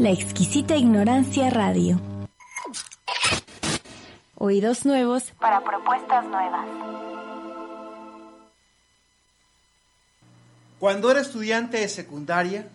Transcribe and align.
La 0.00 0.08
exquisita 0.08 0.76
ignorancia 0.76 1.50
radio. 1.50 2.00
Oídos 4.34 4.86
nuevos 4.86 5.24
para 5.38 5.62
propuestas 5.62 6.24
nuevas. 6.24 6.66
Cuando 10.78 11.10
era 11.10 11.20
estudiante 11.20 11.80
de 11.80 11.88
secundaria, 11.90 12.66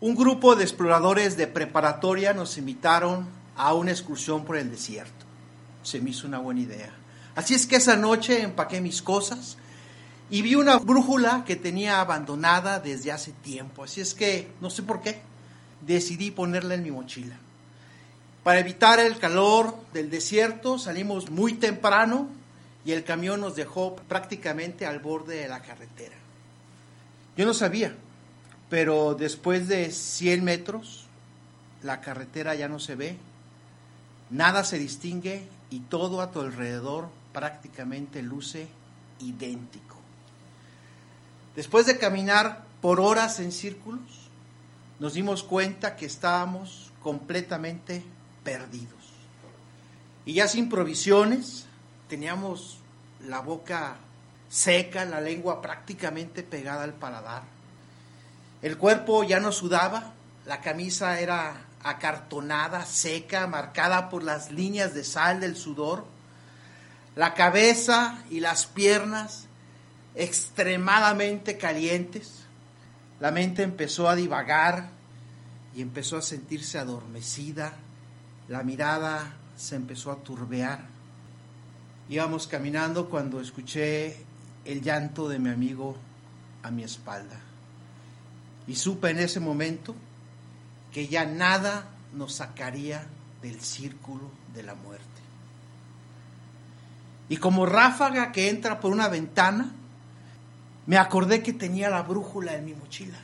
un 0.00 0.16
grupo 0.16 0.56
de 0.56 0.64
exploradores 0.64 1.36
de 1.36 1.46
preparatoria 1.46 2.34
nos 2.34 2.58
invitaron 2.58 3.28
a 3.56 3.72
una 3.74 3.92
excursión 3.92 4.44
por 4.44 4.56
el 4.56 4.68
desierto. 4.68 5.24
Se 5.84 6.00
me 6.00 6.10
hizo 6.10 6.26
una 6.26 6.40
buena 6.40 6.62
idea. 6.62 6.90
Así 7.36 7.54
es 7.54 7.68
que 7.68 7.76
esa 7.76 7.94
noche 7.94 8.42
empaqué 8.42 8.80
mis 8.80 9.00
cosas 9.00 9.58
y 10.28 10.42
vi 10.42 10.56
una 10.56 10.78
brújula 10.78 11.44
que 11.46 11.54
tenía 11.54 12.00
abandonada 12.00 12.80
desde 12.80 13.12
hace 13.12 13.30
tiempo. 13.30 13.84
Así 13.84 14.00
es 14.00 14.12
que, 14.12 14.50
no 14.60 14.70
sé 14.70 14.82
por 14.82 15.02
qué, 15.02 15.22
decidí 15.86 16.30
ponerla 16.30 16.74
en 16.74 16.82
mi 16.82 16.90
mochila. 16.90 17.36
Para 18.42 18.60
evitar 18.60 18.98
el 18.98 19.18
calor 19.18 19.76
del 19.92 20.10
desierto 20.10 20.78
salimos 20.78 21.30
muy 21.30 21.54
temprano 21.54 22.28
y 22.84 22.92
el 22.92 23.04
camión 23.04 23.40
nos 23.40 23.54
dejó 23.54 23.94
prácticamente 23.94 24.86
al 24.86 24.98
borde 24.98 25.36
de 25.36 25.48
la 25.48 25.62
carretera. 25.62 26.16
Yo 27.36 27.46
no 27.46 27.54
sabía, 27.54 27.94
pero 28.68 29.14
después 29.14 29.68
de 29.68 29.90
100 29.92 30.42
metros 30.44 31.06
la 31.82 32.00
carretera 32.00 32.54
ya 32.54 32.68
no 32.68 32.78
se 32.80 32.96
ve, 32.96 33.16
nada 34.30 34.64
se 34.64 34.78
distingue 34.78 35.46
y 35.70 35.80
todo 35.80 36.20
a 36.20 36.30
tu 36.32 36.40
alrededor 36.40 37.08
prácticamente 37.32 38.22
luce 38.22 38.66
idéntico. 39.20 39.96
Después 41.54 41.86
de 41.86 41.98
caminar 41.98 42.64
por 42.80 43.00
horas 43.00 43.40
en 43.40 43.52
círculos, 43.52 44.21
nos 44.98 45.14
dimos 45.14 45.42
cuenta 45.42 45.96
que 45.96 46.06
estábamos 46.06 46.92
completamente 47.02 48.02
perdidos. 48.44 49.02
Y 50.24 50.34
ya 50.34 50.48
sin 50.48 50.68
provisiones, 50.68 51.66
teníamos 52.08 52.78
la 53.26 53.40
boca 53.40 53.96
seca, 54.48 55.04
la 55.04 55.20
lengua 55.20 55.62
prácticamente 55.62 56.42
pegada 56.42 56.84
al 56.84 56.94
paladar. 56.94 57.42
El 58.60 58.78
cuerpo 58.78 59.24
ya 59.24 59.40
no 59.40 59.50
sudaba, 59.50 60.12
la 60.46 60.60
camisa 60.60 61.18
era 61.20 61.66
acartonada, 61.82 62.84
seca, 62.84 63.46
marcada 63.46 64.08
por 64.08 64.22
las 64.22 64.52
líneas 64.52 64.94
de 64.94 65.04
sal 65.04 65.40
del 65.40 65.56
sudor. 65.56 66.04
La 67.16 67.34
cabeza 67.34 68.22
y 68.30 68.40
las 68.40 68.66
piernas 68.66 69.46
extremadamente 70.14 71.58
calientes. 71.58 72.44
La 73.22 73.30
mente 73.30 73.62
empezó 73.62 74.08
a 74.08 74.16
divagar 74.16 74.88
y 75.76 75.80
empezó 75.80 76.16
a 76.16 76.22
sentirse 76.22 76.80
adormecida. 76.80 77.72
La 78.48 78.64
mirada 78.64 79.34
se 79.56 79.76
empezó 79.76 80.10
a 80.10 80.16
turbear. 80.16 80.80
Íbamos 82.08 82.48
caminando 82.48 83.08
cuando 83.08 83.40
escuché 83.40 84.16
el 84.64 84.82
llanto 84.82 85.28
de 85.28 85.38
mi 85.38 85.50
amigo 85.50 85.96
a 86.64 86.72
mi 86.72 86.82
espalda. 86.82 87.38
Y 88.66 88.74
supe 88.74 89.10
en 89.10 89.20
ese 89.20 89.38
momento 89.38 89.94
que 90.90 91.06
ya 91.06 91.24
nada 91.24 91.90
nos 92.12 92.34
sacaría 92.34 93.06
del 93.40 93.60
círculo 93.60 94.32
de 94.52 94.64
la 94.64 94.74
muerte. 94.74 95.06
Y 97.28 97.36
como 97.36 97.66
ráfaga 97.66 98.32
que 98.32 98.50
entra 98.50 98.80
por 98.80 98.90
una 98.90 99.06
ventana, 99.06 99.76
me 100.86 100.98
acordé 100.98 101.42
que 101.42 101.52
tenía 101.52 101.90
la 101.90 102.02
brújula 102.02 102.54
en 102.54 102.64
mi 102.64 102.74
mochila. 102.74 103.18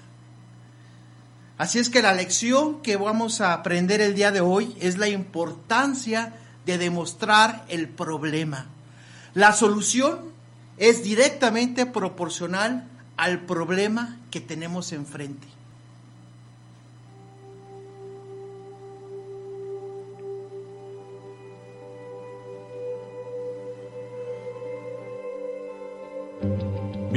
Así 1.57 1.81
es 1.81 1.91
que 1.91 2.03
la 2.03 2.13
lección 2.13 2.83
que 2.83 2.97
vamos 2.97 3.41
a 3.41 3.53
aprender 3.53 4.01
el 4.01 4.15
día 4.15 4.31
de 4.31 4.41
hoy 4.41 4.77
es 4.81 4.97
la 4.97 5.09
importancia 5.09 6.35
de 6.67 6.79
demostrar 6.79 7.65
el 7.69 7.89
problema. 7.89 8.67
La 9.35 9.53
solución 9.53 10.21
es 10.77 11.03
directamente 11.03 11.85
proporcional 11.85 12.87
al 13.17 13.41
problema 13.41 14.19
que 14.31 14.41
tenemos 14.41 14.93
enfrente. 14.93 15.49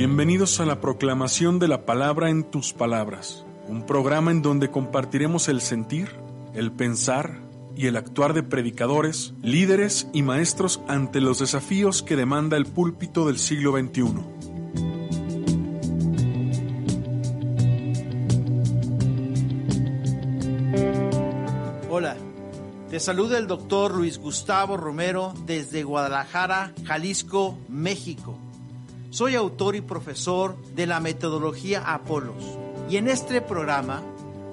Bienvenidos 0.03 0.59
a 0.59 0.65
la 0.65 0.81
proclamación 0.81 1.59
de 1.59 1.67
la 1.67 1.85
palabra 1.85 2.31
en 2.31 2.43
tus 2.43 2.73
palabras, 2.73 3.45
un 3.67 3.85
programa 3.85 4.31
en 4.31 4.41
donde 4.41 4.71
compartiremos 4.71 5.47
el 5.47 5.61
sentir, 5.61 6.09
el 6.55 6.71
pensar 6.71 7.37
y 7.75 7.85
el 7.85 7.95
actuar 7.95 8.33
de 8.33 8.41
predicadores, 8.41 9.35
líderes 9.43 10.07
y 10.11 10.23
maestros 10.23 10.81
ante 10.87 11.21
los 11.21 11.37
desafíos 11.37 12.01
que 12.01 12.15
demanda 12.15 12.57
el 12.57 12.65
púlpito 12.65 13.27
del 13.27 13.37
siglo 13.37 13.73
XXI. 13.73 14.01
Hola, 21.91 22.17
te 22.89 22.99
saluda 22.99 23.37
el 23.37 23.45
doctor 23.45 23.93
Luis 23.93 24.17
Gustavo 24.17 24.77
Romero 24.77 25.35
desde 25.45 25.83
Guadalajara, 25.83 26.73
Jalisco, 26.85 27.59
México. 27.69 28.39
Soy 29.11 29.35
autor 29.35 29.75
y 29.75 29.81
profesor 29.81 30.55
de 30.73 30.87
la 30.87 31.01
metodología 31.01 31.83
Apolos 31.93 32.57
y 32.89 32.95
en 32.95 33.09
este 33.09 33.41
programa 33.41 34.01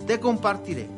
te 0.09 0.19
compartiré 0.19 0.89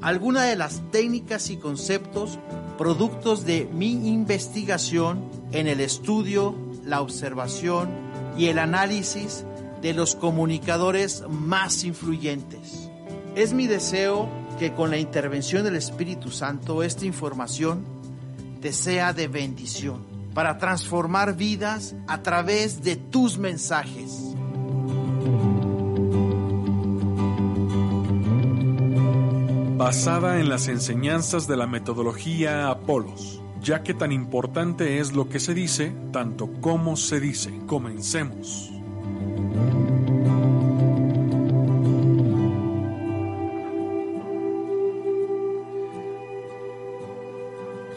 algunas 0.00 0.48
de 0.48 0.56
las 0.56 0.80
técnicas 0.90 1.50
y 1.50 1.58
conceptos 1.58 2.38
productos 2.78 3.44
de 3.44 3.68
mi 3.74 4.08
investigación 4.08 5.30
en 5.52 5.66
el 5.66 5.80
estudio, 5.80 6.54
la 6.82 7.02
observación 7.02 7.90
y 8.38 8.46
el 8.46 8.58
análisis 8.58 9.44
de 9.82 9.92
los 9.92 10.14
comunicadores 10.14 11.22
más 11.28 11.84
influyentes. 11.84 12.88
Es 13.36 13.52
mi 13.52 13.66
deseo 13.66 14.30
que 14.58 14.72
con 14.72 14.90
la 14.90 14.96
intervención 14.96 15.62
del 15.62 15.76
Espíritu 15.76 16.30
Santo 16.30 16.82
esta 16.82 17.04
información 17.04 17.84
te 18.62 18.72
sea 18.72 19.12
de 19.12 19.28
bendición 19.28 20.09
para 20.34 20.58
transformar 20.58 21.36
vidas 21.36 21.94
a 22.06 22.22
través 22.22 22.82
de 22.82 22.96
tus 22.96 23.38
mensajes. 23.38 24.34
Basada 29.76 30.38
en 30.38 30.48
las 30.48 30.68
enseñanzas 30.68 31.48
de 31.48 31.56
la 31.56 31.66
metodología 31.66 32.68
Apolos, 32.68 33.42
ya 33.62 33.82
que 33.82 33.94
tan 33.94 34.12
importante 34.12 34.98
es 34.98 35.12
lo 35.12 35.28
que 35.28 35.40
se 35.40 35.54
dice, 35.54 35.94
tanto 36.12 36.52
como 36.60 36.96
se 36.96 37.18
dice. 37.18 37.58
Comencemos. 37.66 38.79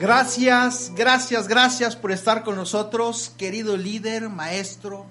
Gracias, 0.03 0.91
gracias, 0.93 1.47
gracias 1.47 1.95
por 1.95 2.11
estar 2.11 2.43
con 2.43 2.57
nosotros, 2.57 3.31
querido 3.37 3.77
líder, 3.77 4.27
maestro. 4.27 5.05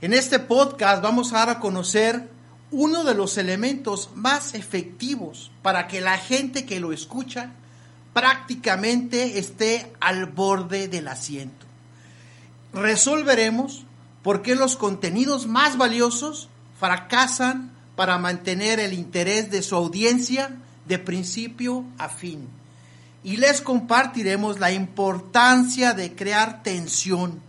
En 0.00 0.12
este 0.12 0.40
podcast 0.40 1.00
vamos 1.00 1.32
a 1.32 1.36
dar 1.36 1.50
a 1.50 1.60
conocer 1.60 2.28
uno 2.72 3.04
de 3.04 3.14
los 3.14 3.38
elementos 3.38 4.10
más 4.16 4.54
efectivos 4.54 5.52
para 5.62 5.86
que 5.86 6.00
la 6.00 6.18
gente 6.18 6.66
que 6.66 6.80
lo 6.80 6.92
escucha 6.92 7.52
prácticamente 8.12 9.38
esté 9.38 9.92
al 10.00 10.26
borde 10.26 10.88
del 10.88 11.06
asiento. 11.06 11.64
Resolveremos 12.72 13.84
por 14.24 14.42
qué 14.42 14.56
los 14.56 14.74
contenidos 14.74 15.46
más 15.46 15.76
valiosos 15.76 16.48
fracasan 16.80 17.70
para 17.94 18.18
mantener 18.18 18.80
el 18.80 18.92
interés 18.92 19.52
de 19.52 19.62
su 19.62 19.76
audiencia 19.76 20.50
de 20.84 20.98
principio 20.98 21.84
a 21.96 22.08
fin 22.08 22.48
y 23.24 23.38
les 23.38 23.62
compartiremos 23.62 24.60
la 24.60 24.70
importancia 24.70 25.94
de 25.94 26.14
crear 26.14 26.62
tensión 26.62 27.40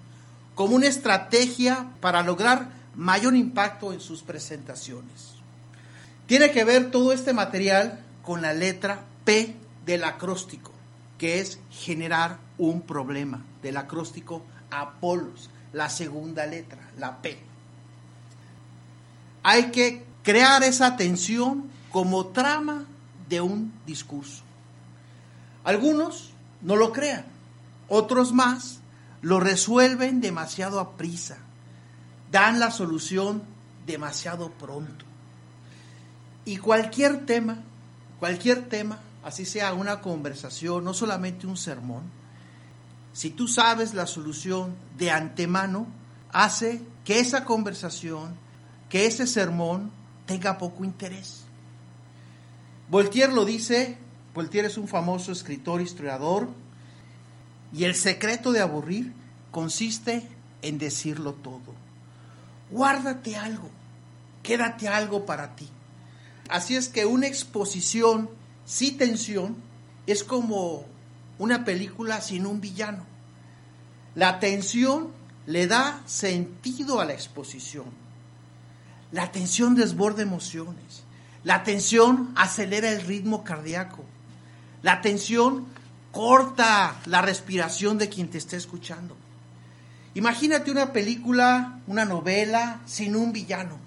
como 0.56 0.78
una 0.78 0.88
estrategia 0.88 1.86
para 2.00 2.24
lograr 2.24 2.70
mayor 2.96 3.36
impacto 3.36 3.92
en 3.92 4.00
sus 4.00 4.24
presentaciones. 4.24 5.36
Tiene 6.28 6.52
que 6.52 6.64
ver 6.64 6.92
todo 6.92 7.12
este 7.12 7.34
material 7.34 8.00
con 8.24 8.42
la 8.42 8.54
letra 8.54 9.04
P 9.26 9.54
del 9.86 10.06
acróstico, 10.06 10.72
que 11.18 11.40
es 11.40 11.60
generar 11.70 12.38
un 12.58 12.82
problema, 12.82 13.44
del 13.62 13.76
acróstico 13.76 14.44
Apolos, 14.72 15.50
la 15.74 15.90
segunda 15.90 16.46
letra, 16.46 16.90
la 16.98 17.22
P. 17.22 17.38
Hay 19.44 19.72
que 19.72 20.06
crear 20.24 20.64
esa 20.64 20.96
tensión 20.96 21.70
como 21.92 22.28
trama 22.28 22.86
de 23.28 23.42
un 23.42 23.74
discurso. 23.86 24.45
Algunos 25.66 26.32
no 26.62 26.78
lo 26.78 26.94
crean, 26.94 27.26
otros 27.90 28.32
más 28.32 28.80
lo 29.22 29.42
resuelven 29.42 30.22
demasiado 30.22 30.80
a 30.80 30.96
prisa, 30.96 31.38
dan 32.32 32.60
la 32.60 32.72
solución 32.72 33.44
demasiado 33.86 34.52
pronto. 34.52 35.04
Y 36.46 36.58
cualquier 36.58 37.26
tema 37.26 37.58
cualquier 38.20 38.70
tema, 38.70 39.00
así 39.24 39.46
sea 39.46 39.74
una 39.74 40.02
conversación, 40.02 40.84
no 40.84 40.94
solamente 40.94 41.48
un 41.48 41.58
sermón, 41.58 42.04
si 43.14 43.30
tú 43.30 43.48
sabes 43.48 43.94
la 43.94 44.08
solución 44.08 44.76
de 44.98 45.12
antemano, 45.12 45.88
hace 46.32 46.82
que 47.04 47.20
esa 47.20 47.46
conversación, 47.46 48.36
que 48.90 49.06
ese 49.06 49.26
sermón 49.28 49.92
tenga 50.26 50.58
poco 50.58 50.84
interés. 50.84 51.44
Voltaire 52.90 53.32
lo 53.32 53.46
dice, 53.46 53.98
Voltaire 54.36 54.68
es 54.68 54.78
un 54.78 54.90
famoso 54.90 55.32
escritor, 55.32 55.82
historiador, 55.82 56.50
y 57.72 57.86
el 57.86 57.96
secreto 57.96 58.52
de 58.52 58.60
aburrir 58.60 59.14
consiste 59.50 60.28
en 60.62 60.78
decirlo 60.78 61.34
todo. 61.34 61.74
Guárdate 62.70 63.38
algo, 63.38 63.70
quédate 64.44 64.90
algo 64.90 65.26
para 65.26 65.56
ti. 65.56 65.70
Así 66.50 66.76
es 66.76 66.90
que 66.90 67.06
una 67.06 67.28
exposición 67.28 68.30
sin 68.66 68.98
tensión 68.98 69.56
es 70.06 70.26
como 70.26 70.86
una 71.40 71.64
película 71.64 72.20
sin 72.20 72.46
un 72.46 72.60
villano. 72.60 73.06
La 74.16 74.40
tensión 74.40 75.12
le 75.46 75.66
da 75.68 76.02
sentido 76.06 77.00
a 77.00 77.06
la 77.06 77.14
exposición. 77.14 77.86
La 79.14 79.32
tensión 79.32 79.76
desborda 79.76 80.24
emociones. 80.24 81.04
La 81.46 81.64
tensión 81.64 82.34
acelera 82.36 82.92
el 82.92 83.02
ritmo 83.02 83.46
cardíaco. 83.46 84.04
La 84.86 85.02
tensión 85.02 85.66
corta 86.12 87.02
la 87.06 87.24
respiración 87.24 87.98
de 87.98 88.08
quien 88.08 88.30
te 88.30 88.38
está 88.38 88.56
escuchando. 88.56 89.18
Imagínate 90.14 90.70
una 90.70 90.94
película, 90.94 91.80
una 91.88 92.06
novela 92.06 92.82
sin 92.86 93.16
un 93.16 93.34
villano. 93.34 93.80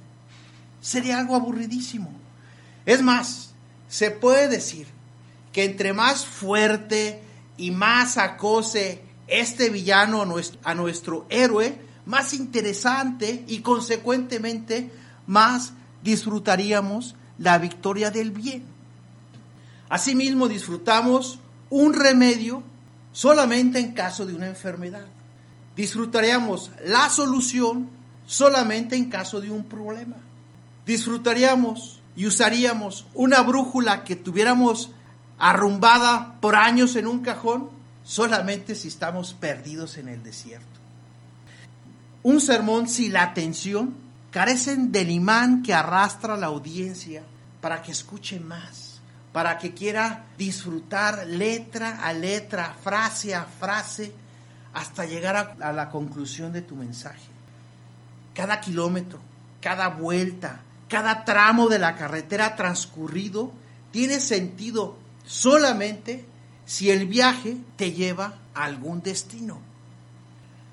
Sería 0.81 1.21
algo 1.21 1.37
aburridísimo. 1.37 2.11
Es 2.85 3.01
más, 3.01 3.51
se 3.89 4.11
puede 4.11 4.49
decir 4.49 4.89
que 5.53 5.67
entre 5.67 5.93
más 5.93 6.27
fuerte 6.27 7.23
y 7.57 7.71
más 7.71 8.19
acose 8.19 9.01
este 9.29 9.71
villano 9.71 10.27
a 10.65 10.75
nuestro, 10.75 11.27
héroe, 11.29 11.81
más 12.07 12.35
interesante 12.35 13.45
y 13.47 13.61
consecuentemente 13.61 14.91
más 15.29 15.75
disfrutaríamos 16.03 17.15
la 17.39 17.57
victoria 17.59 18.11
del 18.11 18.33
bien. 18.33 18.78
Asimismo 19.89 20.49
disfrutamos 20.49 21.39
un 21.71 21.95
remedio 21.95 22.63
solamente 23.13 23.79
en 23.79 23.93
caso 23.93 24.27
de 24.27 24.35
una 24.35 24.47
enfermedad. 24.47 25.07
Disfrutaríamos 25.77 26.71
la 26.85 27.09
solución 27.09 27.89
solamente 28.27 28.97
en 28.97 29.09
caso 29.09 29.41
de 29.41 29.51
un 29.51 29.65
problema. 29.65 30.17
Disfrutaríamos 30.87 32.01
y 32.17 32.27
usaríamos 32.27 33.07
una 33.15 33.43
brújula 33.43 34.05
que 34.05 34.17
tuviéramos 34.17 34.91
arrumbada 35.39 36.37
por 36.41 36.57
años 36.57 36.97
en 36.97 37.07
un 37.07 37.21
cajón 37.21 37.71
solamente 38.05 38.75
si 38.75 38.89
estamos 38.89 39.35
perdidos 39.35 39.99
en 39.99 40.09
el 40.09 40.23
desierto. 40.23 40.67
Un 42.23 42.41
sermón 42.41 42.89
sin 42.89 43.13
la 43.13 43.23
atención 43.23 43.95
carecen 44.31 44.91
del 44.91 45.11
imán 45.11 45.63
que 45.63 45.75
arrastra 45.75 46.35
a 46.35 46.37
la 46.37 46.47
audiencia 46.47 47.23
para 47.61 47.83
que 47.83 47.93
escuche 47.93 48.41
más, 48.41 48.88
para 49.39 49.57
que 49.57 49.73
quiera 49.73 50.25
disfrutar 50.37 51.25
letra 51.25 52.01
a 52.03 52.13
letra, 52.13 52.75
frase 52.83 53.37
a 53.37 53.45
frase, 53.45 54.13
hasta 54.73 55.07
llegar 55.07 55.37
a, 55.37 55.69
a 55.69 55.73
la 55.73 55.91
conclusión 55.91 56.53
de 56.53 56.61
tu 56.61 56.75
mensaje. 56.75 57.29
Cada 58.35 58.61
kilómetro, 58.61 59.21
cada 59.61 59.91
vuelta, 59.91 60.63
cada 60.89 61.25
tramo 61.25 61.69
de 61.69 61.79
la 61.79 61.95
carretera 61.95 62.57
transcurrido 62.57 63.53
tiene 63.93 64.19
sentido 64.19 64.97
solamente 65.25 66.25
si 66.67 66.91
el 66.91 67.07
viaje 67.07 67.59
te 67.77 67.93
lleva 67.93 68.39
a 68.55 68.65
algún 68.65 69.03
destino. 69.05 69.61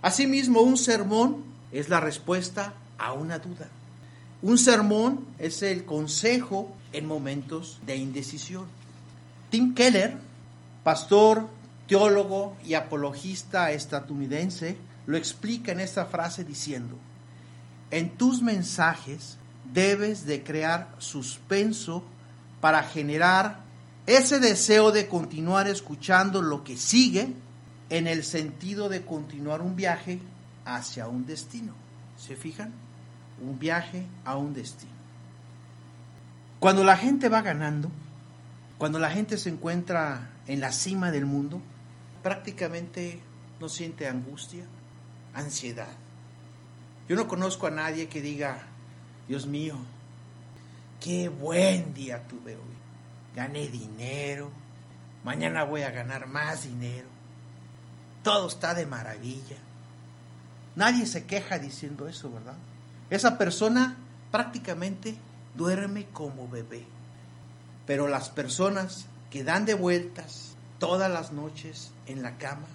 Asimismo, 0.01 0.61
un 0.61 0.77
sermón 0.77 1.43
es 1.71 1.87
la 1.87 1.99
respuesta 1.99 2.73
a 2.97 3.13
una 3.13 3.37
duda. 3.37 3.67
Un 4.45 4.59
sermón 4.59 5.25
es 5.39 5.63
el 5.63 5.85
consejo 5.85 6.71
en 6.93 7.07
momentos 7.07 7.79
de 7.87 7.95
indecisión. 7.95 8.67
Tim 9.49 9.73
Keller, 9.73 10.17
pastor, 10.83 11.49
teólogo 11.87 12.55
y 12.63 12.75
apologista 12.75 13.71
estadounidense, 13.71 14.77
lo 15.07 15.17
explica 15.17 15.71
en 15.71 15.79
esta 15.79 16.05
frase 16.05 16.43
diciendo, 16.43 16.95
en 17.89 18.11
tus 18.17 18.43
mensajes 18.43 19.37
debes 19.73 20.27
de 20.27 20.43
crear 20.43 20.93
suspenso 20.99 22.03
para 22.61 22.83
generar 22.83 23.61
ese 24.05 24.39
deseo 24.39 24.91
de 24.91 25.07
continuar 25.07 25.67
escuchando 25.67 26.43
lo 26.43 26.63
que 26.63 26.77
sigue 26.77 27.33
en 27.89 28.05
el 28.05 28.23
sentido 28.23 28.89
de 28.89 29.03
continuar 29.03 29.63
un 29.63 29.75
viaje 29.75 30.19
hacia 30.65 31.07
un 31.07 31.25
destino. 31.25 31.73
¿Se 32.15 32.35
fijan? 32.35 32.85
Un 33.41 33.59
viaje 33.59 34.05
a 34.23 34.37
un 34.37 34.53
destino. 34.53 34.91
Cuando 36.59 36.83
la 36.83 36.97
gente 36.97 37.29
va 37.29 37.41
ganando, 37.41 37.91
cuando 38.77 38.99
la 38.99 39.09
gente 39.09 39.37
se 39.37 39.49
encuentra 39.49 40.29
en 40.47 40.61
la 40.61 40.71
cima 40.71 41.11
del 41.11 41.25
mundo, 41.25 41.61
prácticamente 42.23 43.21
no 43.59 43.69
siente 43.69 44.07
angustia, 44.07 44.65
ansiedad. 45.33 45.93
Yo 47.07 47.15
no 47.15 47.27
conozco 47.27 47.67
a 47.67 47.71
nadie 47.71 48.07
que 48.07 48.21
diga, 48.21 48.63
Dios 49.27 49.45
mío, 49.45 49.75
qué 50.99 51.29
buen 51.29 51.93
día 51.93 52.27
tuve 52.27 52.55
hoy 52.55 52.75
gané 53.35 53.67
dinero, 53.67 54.49
mañana 55.23 55.65
voy 55.65 55.81
a 55.81 55.91
ganar 55.91 56.27
más 56.27 56.63
dinero, 56.63 57.07
todo 58.23 58.47
está 58.47 58.73
de 58.73 58.85
maravilla. 58.85 59.57
Nadie 60.75 61.05
se 61.05 61.25
queja 61.25 61.59
diciendo 61.59 62.07
eso, 62.07 62.31
¿verdad? 62.31 62.55
Esa 63.09 63.37
persona 63.37 63.97
prácticamente 64.31 65.15
duerme 65.55 66.05
como 66.07 66.47
bebé. 66.47 66.85
Pero 67.85 68.07
las 68.07 68.29
personas 68.29 69.05
que 69.29 69.43
dan 69.43 69.65
de 69.65 69.73
vueltas 69.73 70.55
todas 70.79 71.11
las 71.11 71.31
noches 71.31 71.91
en 72.05 72.21
la 72.21 72.37
cama 72.37 72.67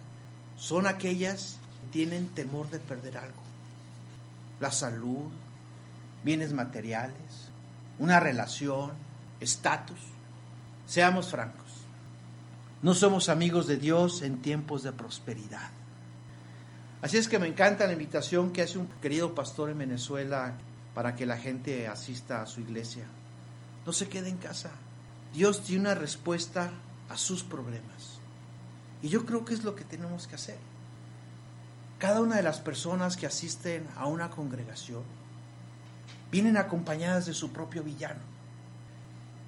son 0.57 0.87
aquellas 0.87 1.59
que 1.83 1.93
tienen 1.93 2.29
temor 2.29 2.71
de 2.71 2.79
perder 2.79 3.19
algo. 3.19 3.43
La 4.61 4.71
salud, 4.71 5.31
bienes 6.23 6.53
materiales, 6.53 7.51
una 7.99 8.21
relación, 8.21 8.93
estatus. 9.41 10.01
Seamos 10.87 11.31
francos, 11.31 11.71
no 12.83 12.95
somos 12.95 13.29
amigos 13.29 13.67
de 13.67 13.77
Dios 13.77 14.23
en 14.23 14.41
tiempos 14.41 14.83
de 14.83 14.93
prosperidad. 14.93 15.71
Así 17.03 17.17
es 17.17 17.29
que 17.29 17.39
me 17.39 17.47
encanta 17.47 17.87
la 17.87 17.95
invitación 17.95 18.53
que 18.53 18.63
hace 18.63 18.79
un 18.79 18.87
querido 19.01 19.35
pastor 19.35 19.71
en 19.71 19.79
Venezuela 19.79 20.55
para 20.95 21.15
que 21.15 21.25
la 21.25 21.39
gente 21.39 21.89
asista 21.89 22.43
a 22.43 22.47
su 22.47 22.61
iglesia. 22.61 23.05
No 23.87 23.93
se 23.93 24.09
quede 24.09 24.29
en 24.29 24.37
casa. 24.37 24.71
Dios 25.33 25.63
tiene 25.63 25.83
una 25.83 25.95
respuesta 25.95 26.71
a 27.09 27.17
sus 27.17 27.43
problemas. 27.43 28.21
Y 29.03 29.09
yo 29.09 29.25
creo 29.25 29.47
que 29.47 29.55
es 29.55 29.65
lo 29.65 29.75
que 29.75 29.85
tenemos 29.85 30.27
que 30.27 30.35
hacer. 30.35 30.59
Cada 31.99 32.21
una 32.21 32.37
de 32.37 32.43
las 32.43 32.61
personas 32.61 33.17
que 33.17 33.27
asisten 33.27 33.87
a 33.97 34.07
una 34.07 34.29
congregación 34.29 35.03
vienen 36.31 36.59
acompañadas 36.59 37.25
de 37.25 37.33
su 37.33 37.51
propio 37.51 37.83
villano. 37.83 38.21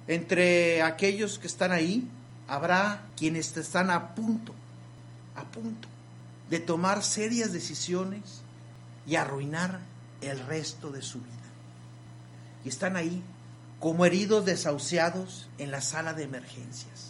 Entre 0.07 0.81
aquellos 0.81 1.37
que 1.37 1.47
están 1.47 1.71
ahí, 1.71 2.09
habrá 2.47 3.03
quienes 3.15 3.55
están 3.55 3.91
a 3.91 4.15
punto, 4.15 4.53
a 5.35 5.43
punto 5.43 5.92
de 6.53 6.59
tomar 6.59 7.01
serias 7.01 7.51
decisiones 7.51 8.43
y 9.07 9.15
arruinar 9.15 9.79
el 10.21 10.37
resto 10.45 10.91
de 10.91 11.01
su 11.01 11.17
vida. 11.17 11.49
Y 12.63 12.69
están 12.69 12.95
ahí 12.95 13.23
como 13.79 14.05
heridos 14.05 14.45
desahuciados 14.45 15.49
en 15.57 15.71
la 15.71 15.81
sala 15.81 16.13
de 16.13 16.25
emergencias, 16.25 17.09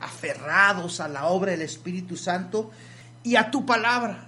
aferrados 0.00 0.98
a 0.98 1.06
la 1.06 1.26
obra 1.26 1.52
del 1.52 1.62
Espíritu 1.62 2.16
Santo 2.16 2.72
y 3.22 3.36
a 3.36 3.52
tu 3.52 3.64
palabra 3.64 4.26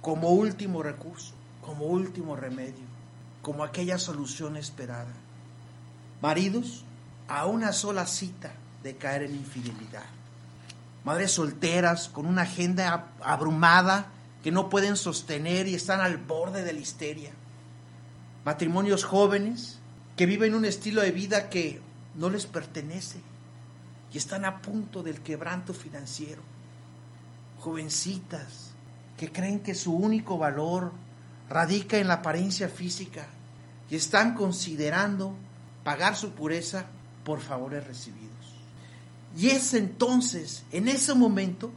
como 0.00 0.28
último 0.28 0.84
recurso, 0.84 1.32
como 1.60 1.86
último 1.86 2.36
remedio, 2.36 2.86
como 3.42 3.64
aquella 3.64 3.98
solución 3.98 4.56
esperada. 4.56 5.12
Maridos, 6.20 6.84
a 7.26 7.46
una 7.46 7.72
sola 7.72 8.06
cita 8.06 8.52
de 8.84 8.94
caer 8.94 9.24
en 9.24 9.34
infidelidad. 9.34 10.06
Madres 11.04 11.32
solteras 11.32 12.08
con 12.08 12.26
una 12.26 12.42
agenda 12.42 13.12
abrumada 13.20 14.06
que 14.42 14.52
no 14.52 14.68
pueden 14.68 14.96
sostener 14.96 15.66
y 15.68 15.74
están 15.74 16.00
al 16.00 16.16
borde 16.16 16.62
de 16.62 16.72
la 16.72 16.80
histeria. 16.80 17.30
Matrimonios 18.44 19.04
jóvenes 19.04 19.78
que 20.16 20.26
viven 20.26 20.54
un 20.54 20.64
estilo 20.64 21.00
de 21.00 21.10
vida 21.10 21.48
que 21.48 21.80
no 22.14 22.28
les 22.28 22.46
pertenece 22.46 23.20
y 24.12 24.18
están 24.18 24.44
a 24.44 24.60
punto 24.60 25.02
del 25.02 25.20
quebranto 25.20 25.72
financiero. 25.74 26.42
Jovencitas 27.60 28.72
que 29.16 29.30
creen 29.30 29.60
que 29.60 29.74
su 29.74 29.94
único 29.94 30.38
valor 30.38 30.92
radica 31.48 31.98
en 31.98 32.08
la 32.08 32.14
apariencia 32.14 32.68
física 32.68 33.26
y 33.88 33.96
están 33.96 34.34
considerando 34.34 35.34
pagar 35.84 36.16
su 36.16 36.32
pureza 36.32 36.86
por 37.24 37.40
favores 37.40 37.86
recibidos. 37.86 38.31
Y 39.36 39.48
es 39.48 39.74
entonces, 39.74 40.64
en 40.72 40.88
ese 40.88 41.14
momento, 41.14 41.70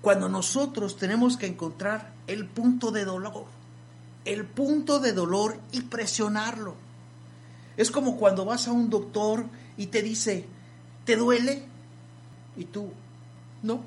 cuando 0.00 0.28
nosotros 0.28 0.96
tenemos 0.96 1.36
que 1.36 1.46
encontrar 1.46 2.12
el 2.26 2.46
punto 2.46 2.90
de 2.90 3.04
dolor, 3.04 3.46
el 4.24 4.44
punto 4.44 5.00
de 5.00 5.12
dolor 5.12 5.58
y 5.72 5.82
presionarlo. 5.82 6.76
Es 7.76 7.90
como 7.90 8.16
cuando 8.16 8.44
vas 8.44 8.68
a 8.68 8.72
un 8.72 8.90
doctor 8.90 9.46
y 9.76 9.86
te 9.86 10.02
dice, 10.02 10.46
¿te 11.04 11.16
duele? 11.16 11.64
Y 12.56 12.66
tú, 12.66 12.92
no. 13.62 13.82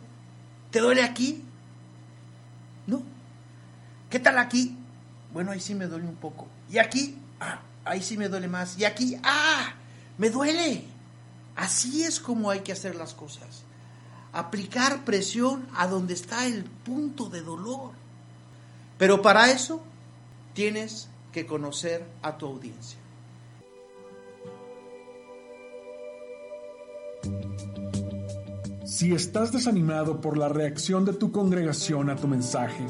¿Te 0.72 0.80
duele 0.80 1.04
aquí? 1.04 1.44
No. 2.88 3.04
¿Qué 4.10 4.20
tal 4.20 4.38
aquí? 4.38 4.78
Bueno, 5.34 5.52
ahí 5.52 5.60
sí 5.60 5.76
me 5.76 5.88
duele 5.88 6.08
un 6.08 6.16
poco. 6.16 6.48
¿Y 6.70 6.78
aquí? 6.78 7.18
Ah, 7.40 7.62
ahí 7.84 8.02
sí 8.02 8.18
me 8.18 8.30
duele 8.30 8.48
más. 8.48 8.78
¿Y 8.78 8.86
aquí? 8.86 9.18
¡Ah! 9.24 9.74
Me 10.18 10.30
duele. 10.30 10.95
Así 11.56 12.04
es 12.04 12.20
como 12.20 12.50
hay 12.50 12.62
que 12.62 12.72
hacer 12.72 12.96
las 12.96 13.14
cosas. 13.14 13.64
Aplicar 14.34 15.06
presión 15.06 15.68
a 15.76 15.88
donde 15.88 16.14
está 16.14 16.46
el 16.46 16.64
punto 16.64 17.30
de 17.30 17.42
dolor. 17.42 17.92
Pero 18.98 19.22
para 19.22 19.52
eso 19.52 19.82
tienes 20.54 21.08
que 21.32 21.46
conocer 21.46 22.06
a 22.22 22.38
tu 22.38 22.46
audiencia. 22.46 23.00
Si 28.86 29.14
estás 29.14 29.52
desanimado 29.52 30.22
por 30.22 30.38
la 30.38 30.48
reacción 30.48 31.04
de 31.04 31.14
tu 31.14 31.32
congregación 31.32 32.10
a 32.10 32.16
tu 32.16 32.28
mensaje, 32.30 32.86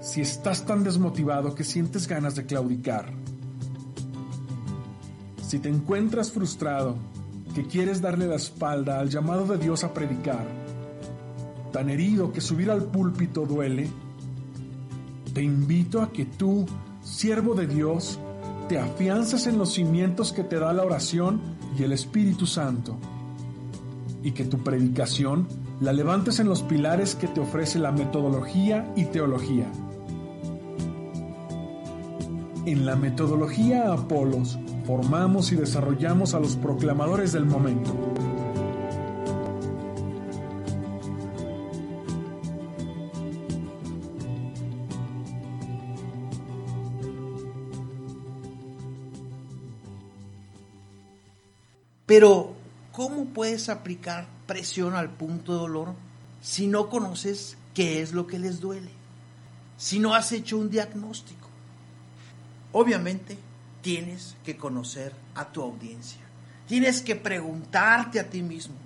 si 0.00 0.20
estás 0.20 0.64
tan 0.64 0.84
desmotivado 0.84 1.54
que 1.54 1.64
sientes 1.64 2.06
ganas 2.06 2.36
de 2.36 2.46
claudicar, 2.46 3.12
si 5.44 5.58
te 5.58 5.68
encuentras 5.68 6.30
frustrado, 6.30 6.96
que 7.54 7.66
quieres 7.66 8.00
darle 8.00 8.26
la 8.26 8.36
espalda 8.36 9.00
al 9.00 9.08
llamado 9.08 9.46
de 9.46 9.58
Dios 9.58 9.84
a 9.84 9.92
predicar, 9.92 10.46
tan 11.72 11.90
herido 11.90 12.32
que 12.32 12.40
subir 12.40 12.70
al 12.70 12.84
púlpito 12.84 13.46
duele, 13.46 13.88
te 15.32 15.42
invito 15.42 16.02
a 16.02 16.12
que 16.12 16.24
tú, 16.24 16.66
siervo 17.02 17.54
de 17.54 17.66
Dios, 17.66 18.18
te 18.68 18.78
afiances 18.78 19.46
en 19.46 19.58
los 19.58 19.74
cimientos 19.74 20.32
que 20.32 20.44
te 20.44 20.58
da 20.58 20.72
la 20.72 20.84
oración 20.84 21.40
y 21.78 21.82
el 21.82 21.92
Espíritu 21.92 22.46
Santo 22.46 22.96
y 24.22 24.32
que 24.32 24.44
tu 24.44 24.58
predicación 24.58 25.48
la 25.80 25.92
levantes 25.92 26.40
en 26.40 26.48
los 26.48 26.62
pilares 26.62 27.14
que 27.14 27.26
te 27.26 27.40
ofrece 27.40 27.78
la 27.78 27.90
metodología 27.90 28.92
y 28.96 29.04
teología. 29.06 29.66
En 32.66 32.84
la 32.84 32.96
metodología 32.96 33.92
Apolos 33.92 34.58
formamos 34.84 35.52
y 35.52 35.56
desarrollamos 35.56 36.34
a 36.34 36.40
los 36.40 36.56
proclamadores 36.56 37.32
del 37.32 37.46
momento. 37.46 37.94
Pero 52.10 52.54
¿cómo 52.90 53.26
puedes 53.26 53.68
aplicar 53.68 54.26
presión 54.48 54.96
al 54.96 55.10
punto 55.10 55.52
de 55.52 55.58
dolor 55.60 55.94
si 56.40 56.66
no 56.66 56.88
conoces 56.88 57.56
qué 57.72 58.02
es 58.02 58.12
lo 58.12 58.26
que 58.26 58.40
les 58.40 58.58
duele? 58.58 58.90
Si 59.76 60.00
no 60.00 60.12
has 60.16 60.32
hecho 60.32 60.58
un 60.58 60.70
diagnóstico. 60.70 61.48
Obviamente 62.72 63.38
tienes 63.82 64.36
que 64.44 64.56
conocer 64.56 65.12
a 65.34 65.46
tu 65.46 65.62
audiencia. 65.62 66.20
Tienes 66.66 67.02
que 67.02 67.16
preguntarte 67.16 68.20
a 68.20 68.30
ti 68.30 68.42
mismo, 68.42 68.76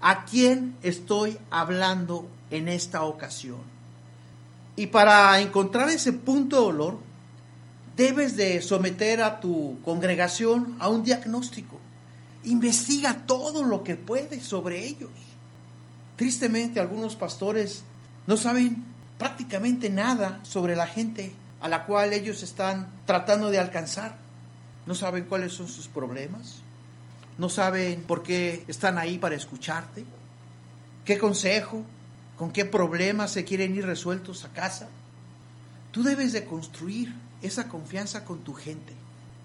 ¿a 0.00 0.24
quién 0.24 0.76
estoy 0.82 1.38
hablando 1.50 2.28
en 2.50 2.68
esta 2.68 3.02
ocasión? 3.02 3.60
Y 4.76 4.86
para 4.86 5.40
encontrar 5.40 5.88
ese 5.90 6.12
punto 6.12 6.56
de 6.56 6.62
dolor, 6.62 6.98
debes 7.96 8.36
de 8.36 8.62
someter 8.62 9.22
a 9.22 9.40
tu 9.40 9.78
congregación 9.84 10.76
a 10.78 10.88
un 10.88 11.02
diagnóstico 11.02 11.78
investiga 12.44 13.26
todo 13.26 13.64
lo 13.64 13.82
que 13.84 13.96
puedes 13.96 14.44
sobre 14.44 14.86
ellos. 14.86 15.10
Tristemente 16.16 16.80
algunos 16.80 17.16
pastores 17.16 17.84
no 18.26 18.36
saben 18.36 18.84
prácticamente 19.18 19.90
nada 19.90 20.40
sobre 20.42 20.76
la 20.76 20.86
gente 20.86 21.32
a 21.60 21.68
la 21.68 21.86
cual 21.86 22.12
ellos 22.12 22.42
están 22.42 22.88
tratando 23.04 23.50
de 23.50 23.58
alcanzar. 23.58 24.16
No 24.88 24.94
saben 24.94 25.24
cuáles 25.24 25.52
son 25.52 25.68
sus 25.68 25.86
problemas. 25.86 26.62
No 27.36 27.50
saben 27.50 28.04
por 28.04 28.22
qué 28.22 28.64
están 28.68 28.96
ahí 28.96 29.18
para 29.18 29.34
escucharte. 29.34 30.02
¿Qué 31.04 31.18
consejo? 31.18 31.84
¿Con 32.38 32.50
qué 32.52 32.64
problemas 32.64 33.32
se 33.32 33.44
quieren 33.44 33.76
ir 33.76 33.84
resueltos 33.84 34.46
a 34.46 34.48
casa? 34.48 34.88
Tú 35.90 36.02
debes 36.02 36.32
de 36.32 36.46
construir 36.46 37.14
esa 37.42 37.68
confianza 37.68 38.24
con 38.24 38.38
tu 38.38 38.54
gente, 38.54 38.94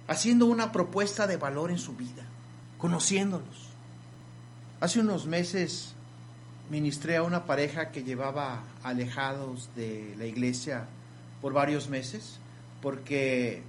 haciendo 0.07 0.45
una 0.45 0.71
propuesta 0.71 1.27
de 1.27 1.35
valor 1.35 1.71
en 1.71 1.77
su 1.77 1.93
vida 1.93 2.23
conociéndolos. 2.77 3.67
Hace 4.79 5.01
unos 5.01 5.25
meses 5.25 5.93
ministré 6.69 7.17
a 7.17 7.23
una 7.23 7.45
pareja 7.45 7.91
que 7.91 8.03
llevaba 8.03 8.63
alejados 8.81 9.69
de 9.75 10.15
la 10.17 10.25
iglesia 10.25 10.85
por 11.41 11.51
varios 11.51 11.89
meses 11.89 12.39
porque 12.81 13.61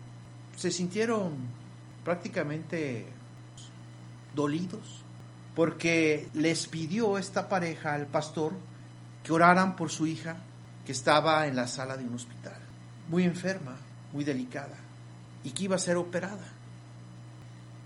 se 0.57 0.71
sintieron 0.71 1.63
prácticamente 2.05 3.07
dolidos 4.35 5.05
porque 5.55 6.29
les 6.35 6.67
pidió 6.67 7.17
esta 7.17 7.49
pareja 7.49 7.95
al 7.95 8.07
pastor 8.07 8.53
que 9.23 9.33
oraran 9.33 9.77
por 9.77 9.91
su 9.91 10.07
hija 10.07 10.37
que 10.85 10.93
estaba 10.93 11.47
en 11.47 11.57
la 11.57 11.67
sala 11.67 11.97
de 11.97 12.05
un 12.05 12.15
hospital, 12.15 12.59
muy 13.09 13.25
enferma, 13.25 13.77
muy 14.13 14.25
delicada, 14.25 14.77
y 15.43 15.51
que 15.51 15.65
iba 15.65 15.77
a 15.77 15.79
ser 15.79 15.97
operada. 15.97 16.47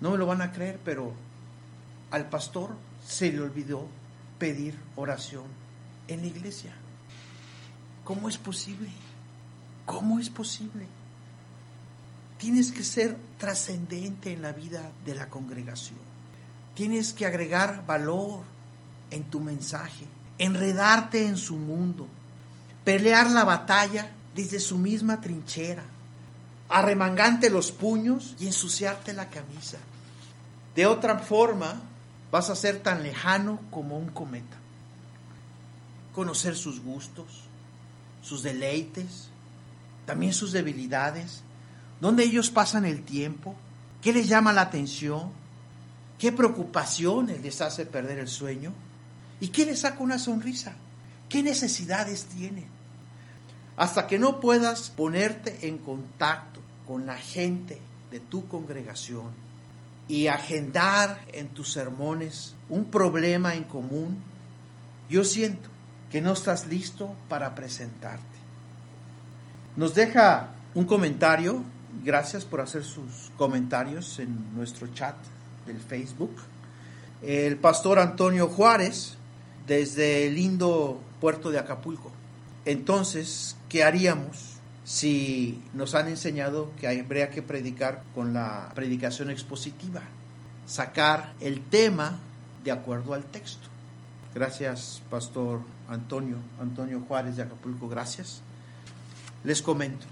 No 0.00 0.10
me 0.10 0.18
lo 0.18 0.26
van 0.26 0.42
a 0.42 0.50
creer, 0.52 0.80
pero 0.84 1.12
al 2.10 2.28
pastor 2.28 2.74
se 3.06 3.30
le 3.30 3.40
olvidó 3.40 3.86
pedir 4.38 4.78
oración 4.96 5.44
en 6.08 6.22
la 6.22 6.26
iglesia. 6.26 6.72
¿Cómo 8.04 8.28
es 8.28 8.38
posible? 8.38 8.90
¿Cómo 9.86 10.18
es 10.18 10.30
posible? 10.30 10.86
Tienes 12.38 12.72
que 12.72 12.82
ser 12.82 13.16
trascendente 13.38 14.32
en 14.32 14.42
la 14.42 14.52
vida 14.52 14.90
de 15.04 15.14
la 15.14 15.28
congregación. 15.28 15.98
Tienes 16.74 17.12
que 17.12 17.26
agregar 17.26 17.86
valor 17.86 18.40
en 19.10 19.24
tu 19.24 19.40
mensaje, 19.40 20.06
enredarte 20.38 21.26
en 21.26 21.36
su 21.36 21.56
mundo, 21.56 22.06
pelear 22.84 23.30
la 23.30 23.44
batalla 23.44 24.10
desde 24.34 24.60
su 24.60 24.78
misma 24.78 25.20
trinchera, 25.20 25.84
arremangante 26.68 27.50
los 27.50 27.72
puños 27.72 28.36
y 28.38 28.46
ensuciarte 28.46 29.12
la 29.12 29.28
camisa. 29.30 29.78
De 30.74 30.86
otra 30.86 31.18
forma, 31.18 31.80
vas 32.30 32.50
a 32.50 32.56
ser 32.56 32.80
tan 32.80 33.02
lejano 33.02 33.58
como 33.70 33.98
un 33.98 34.08
cometa. 34.10 34.56
Conocer 36.14 36.56
sus 36.56 36.80
gustos, 36.80 37.44
sus 38.22 38.42
deleites, 38.42 39.28
también 40.06 40.32
sus 40.32 40.52
debilidades, 40.52 41.42
dónde 42.00 42.24
ellos 42.24 42.50
pasan 42.50 42.84
el 42.84 43.02
tiempo, 43.02 43.54
qué 44.00 44.12
les 44.12 44.28
llama 44.28 44.52
la 44.52 44.62
atención, 44.62 45.30
qué 46.18 46.32
preocupaciones 46.32 47.40
les 47.42 47.60
hace 47.60 47.86
perder 47.86 48.18
el 48.18 48.28
sueño 48.28 48.72
y 49.40 49.48
qué 49.48 49.64
les 49.66 49.80
saca 49.80 50.02
una 50.02 50.18
sonrisa, 50.18 50.74
qué 51.28 51.42
necesidades 51.42 52.26
tienen. 52.26 52.66
Hasta 53.76 54.06
que 54.06 54.18
no 54.18 54.40
puedas 54.40 54.90
ponerte 54.90 55.68
en 55.68 55.78
contacto 55.78 56.60
con 56.86 57.06
la 57.06 57.16
gente 57.16 57.80
de 58.10 58.18
tu 58.18 58.48
congregación 58.48 59.30
y 60.08 60.26
agendar 60.26 61.20
en 61.32 61.48
tus 61.48 61.72
sermones 61.72 62.54
un 62.68 62.86
problema 62.86 63.54
en 63.54 63.64
común, 63.64 64.22
yo 65.08 65.22
siento 65.22 65.68
que 66.10 66.20
no 66.20 66.32
estás 66.32 66.66
listo 66.66 67.14
para 67.28 67.54
presentarte. 67.54 68.24
Nos 69.76 69.94
deja 69.94 70.48
un 70.74 70.86
comentario, 70.86 71.62
gracias 72.04 72.44
por 72.44 72.60
hacer 72.60 72.84
sus 72.84 73.30
comentarios 73.36 74.18
en 74.18 74.54
nuestro 74.54 74.86
chat 74.94 75.16
del 75.66 75.80
Facebook. 75.80 76.34
El 77.22 77.56
pastor 77.56 77.98
Antonio 77.98 78.48
Juárez, 78.48 79.16
desde 79.66 80.26
el 80.26 80.34
lindo 80.34 81.00
puerto 81.20 81.50
de 81.50 81.58
Acapulco. 81.58 82.12
Entonces, 82.64 83.56
¿qué 83.68 83.84
haríamos 83.84 84.54
si 84.84 85.62
nos 85.74 85.94
han 85.94 86.08
enseñado 86.08 86.70
que 86.80 86.88
habría 86.88 87.30
que 87.30 87.42
predicar 87.42 88.02
con 88.14 88.32
la 88.32 88.70
predicación 88.74 89.30
expositiva? 89.30 90.02
Sacar 90.66 91.32
el 91.40 91.60
tema 91.60 92.18
de 92.64 92.72
acuerdo 92.72 93.14
al 93.14 93.24
texto. 93.24 93.66
Gracias, 94.34 95.02
Pastor 95.10 95.60
Antonio, 95.88 96.36
Antonio 96.60 97.02
Juárez 97.08 97.36
de 97.36 97.42
Acapulco, 97.42 97.88
gracias. 97.88 98.42
Les 99.44 99.62
comento, 99.62 100.06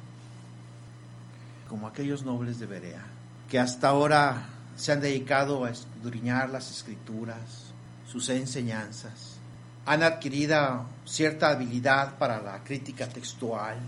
como 1.68 1.86
aquellos 1.86 2.24
nobles 2.24 2.58
de 2.58 2.66
Berea, 2.66 3.04
que 3.48 3.58
hasta 3.58 3.88
ahora 3.88 4.46
se 4.76 4.92
han 4.92 5.00
dedicado 5.00 5.64
a 5.64 5.70
escudriñar 5.70 6.50
las 6.50 6.70
escrituras, 6.70 7.72
sus 8.06 8.28
enseñanzas. 8.28 9.38
Han 9.86 10.02
adquirido 10.02 10.86
cierta 11.04 11.50
habilidad 11.50 12.18
para 12.18 12.40
la 12.40 12.62
crítica 12.62 13.08
textual 13.08 13.78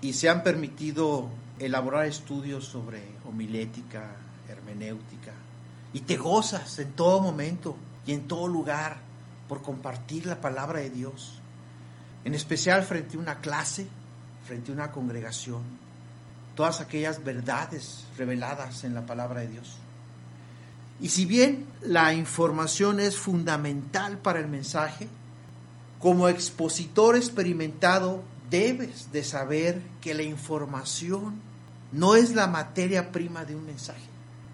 y 0.00 0.12
se 0.12 0.28
han 0.28 0.42
permitido 0.42 1.28
elaborar 1.58 2.06
estudios 2.06 2.64
sobre 2.64 3.02
homilética, 3.26 4.16
hermenéutica, 4.48 5.32
y 5.92 6.00
te 6.00 6.16
gozas 6.16 6.78
en 6.78 6.92
todo 6.92 7.20
momento 7.20 7.76
y 8.06 8.12
en 8.12 8.28
todo 8.28 8.48
lugar 8.48 8.98
por 9.48 9.62
compartir 9.62 10.26
la 10.26 10.40
palabra 10.40 10.80
de 10.80 10.90
Dios, 10.90 11.40
en 12.24 12.34
especial 12.34 12.82
frente 12.82 13.16
a 13.16 13.20
una 13.20 13.40
clase, 13.40 13.86
frente 14.46 14.70
a 14.70 14.74
una 14.74 14.90
congregación, 14.90 15.62
todas 16.54 16.80
aquellas 16.80 17.24
verdades 17.24 18.04
reveladas 18.16 18.84
en 18.84 18.94
la 18.94 19.06
palabra 19.06 19.40
de 19.40 19.48
Dios. 19.48 19.78
Y 21.00 21.08
si 21.08 21.24
bien 21.24 21.66
la 21.82 22.14
información 22.14 23.00
es 23.00 23.16
fundamental 23.16 24.18
para 24.18 24.38
el 24.38 24.46
mensaje, 24.46 25.08
como 25.98 26.28
expositor 26.28 27.16
experimentado 27.16 28.22
debes 28.50 29.10
de 29.10 29.24
saber 29.24 29.80
que 30.00 30.14
la 30.14 30.22
información 30.22 31.40
no 31.92 32.14
es 32.14 32.34
la 32.34 32.46
materia 32.46 33.10
prima 33.10 33.44
de 33.44 33.56
un 33.56 33.66
mensaje. 33.66 34.02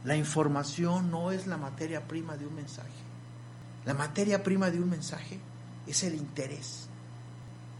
La 0.04 0.16
información 0.16 1.11
no 1.11 1.30
es 1.30 1.47
la 1.47 1.57
materia 1.57 2.07
prima 2.07 2.37
de 2.37 2.47
un 2.47 2.54
mensaje. 2.54 2.88
La 3.85 3.95
materia 3.95 4.42
prima 4.42 4.71
de 4.71 4.80
un 4.80 4.88
mensaje 4.88 5.38
es 5.87 6.02
el 6.02 6.14
interés. 6.14 6.88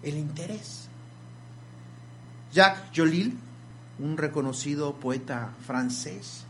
El 0.02 0.16
interés. 0.16 0.88
Jacques 2.52 2.90
Jolil, 2.94 3.38
un 4.00 4.16
reconocido 4.16 4.95
poeta 4.95 5.52
francés, 5.66 6.45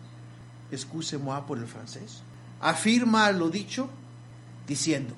excuse-moi 0.71 1.43
por 1.47 1.59
el 1.59 1.67
francés, 1.67 2.23
afirma 2.61 3.31
lo 3.33 3.51
dicho 3.51 3.91
diciendo, 4.67 5.15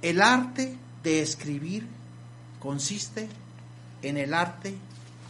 el 0.00 0.22
arte 0.22 0.76
de 1.02 1.20
escribir 1.20 1.86
consiste 2.60 3.28
en 4.02 4.16
el 4.16 4.32
arte 4.32 4.76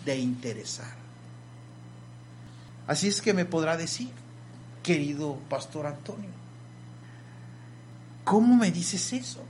de 0.05 0.19
interesar. 0.19 0.95
Así 2.87 3.09
es 3.09 3.23
que 3.23 3.33
me 3.33 3.45
podrá 3.47 3.77
decir, 3.77 4.11
querido 4.83 5.39
pastor 5.49 5.87
Antonio, 5.87 6.31
¿cómo 8.25 8.57
me 8.57 8.71
dices 8.71 9.13
eso? 9.15 9.43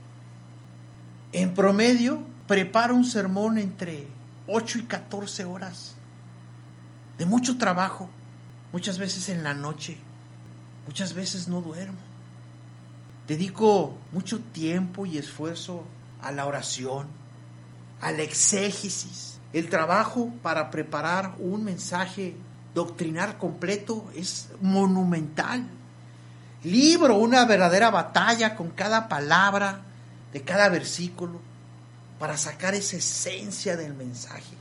En 1.33 1.53
promedio, 1.53 2.23
preparo 2.47 2.95
un 2.95 3.05
sermón 3.05 3.57
entre 3.57 4.07
8 4.47 4.79
y 4.79 4.83
14 4.83 5.45
horas 5.45 5.98
de 7.19 7.25
mucho 7.25 7.57
trabajo, 7.57 8.09
muchas 8.71 8.97
veces 8.97 9.27
en 9.27 9.43
la 9.43 9.53
noche, 9.53 9.97
muchas 10.87 11.13
veces 11.13 11.49
no 11.49 11.61
duermo. 11.61 11.97
Dedico 13.27 13.97
mucho 14.13 14.39
tiempo 14.39 15.05
y 15.05 15.17
esfuerzo 15.17 15.83
a 16.21 16.31
la 16.31 16.45
oración, 16.45 17.07
al 17.99 18.21
exégesis. 18.21 19.37
El 19.51 19.69
trabajo 19.69 20.31
para 20.41 20.71
preparar 20.71 21.35
un 21.39 21.65
mensaje 21.65 22.35
doctrinal 22.73 23.37
completo 23.37 24.09
es 24.15 24.47
monumental. 24.61 25.67
Libro 26.63 27.17
una 27.17 27.43
verdadera 27.43 27.89
batalla 27.89 28.55
con 28.55 28.69
cada 28.69 29.09
palabra 29.09 29.81
de 30.31 30.41
cada 30.41 30.69
versículo 30.69 31.41
para 32.17 32.37
sacar 32.37 32.75
esa 32.75 32.95
esencia 32.95 33.75
del 33.75 33.93
mensaje. 33.93 34.55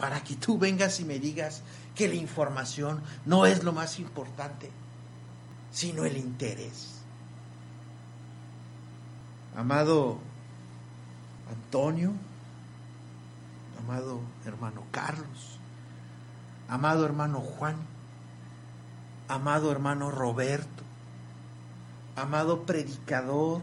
Para 0.00 0.24
que 0.24 0.34
tú 0.36 0.58
vengas 0.58 0.98
y 0.98 1.04
me 1.04 1.18
digas 1.18 1.62
que 1.94 2.08
la 2.08 2.14
información 2.14 3.02
no 3.26 3.44
es 3.44 3.62
lo 3.62 3.72
más 3.72 3.98
importante, 3.98 4.70
sino 5.70 6.06
el 6.06 6.16
interés. 6.16 7.02
Amado 9.54 10.18
Antonio, 11.50 12.12
amado 13.78 14.20
hermano 14.46 14.84
Carlos, 14.90 15.58
amado 16.66 17.04
hermano 17.04 17.40
Juan, 17.40 17.76
amado 19.28 19.70
hermano 19.70 20.10
Roberto, 20.10 20.82
amado 22.16 22.62
predicador 22.62 23.60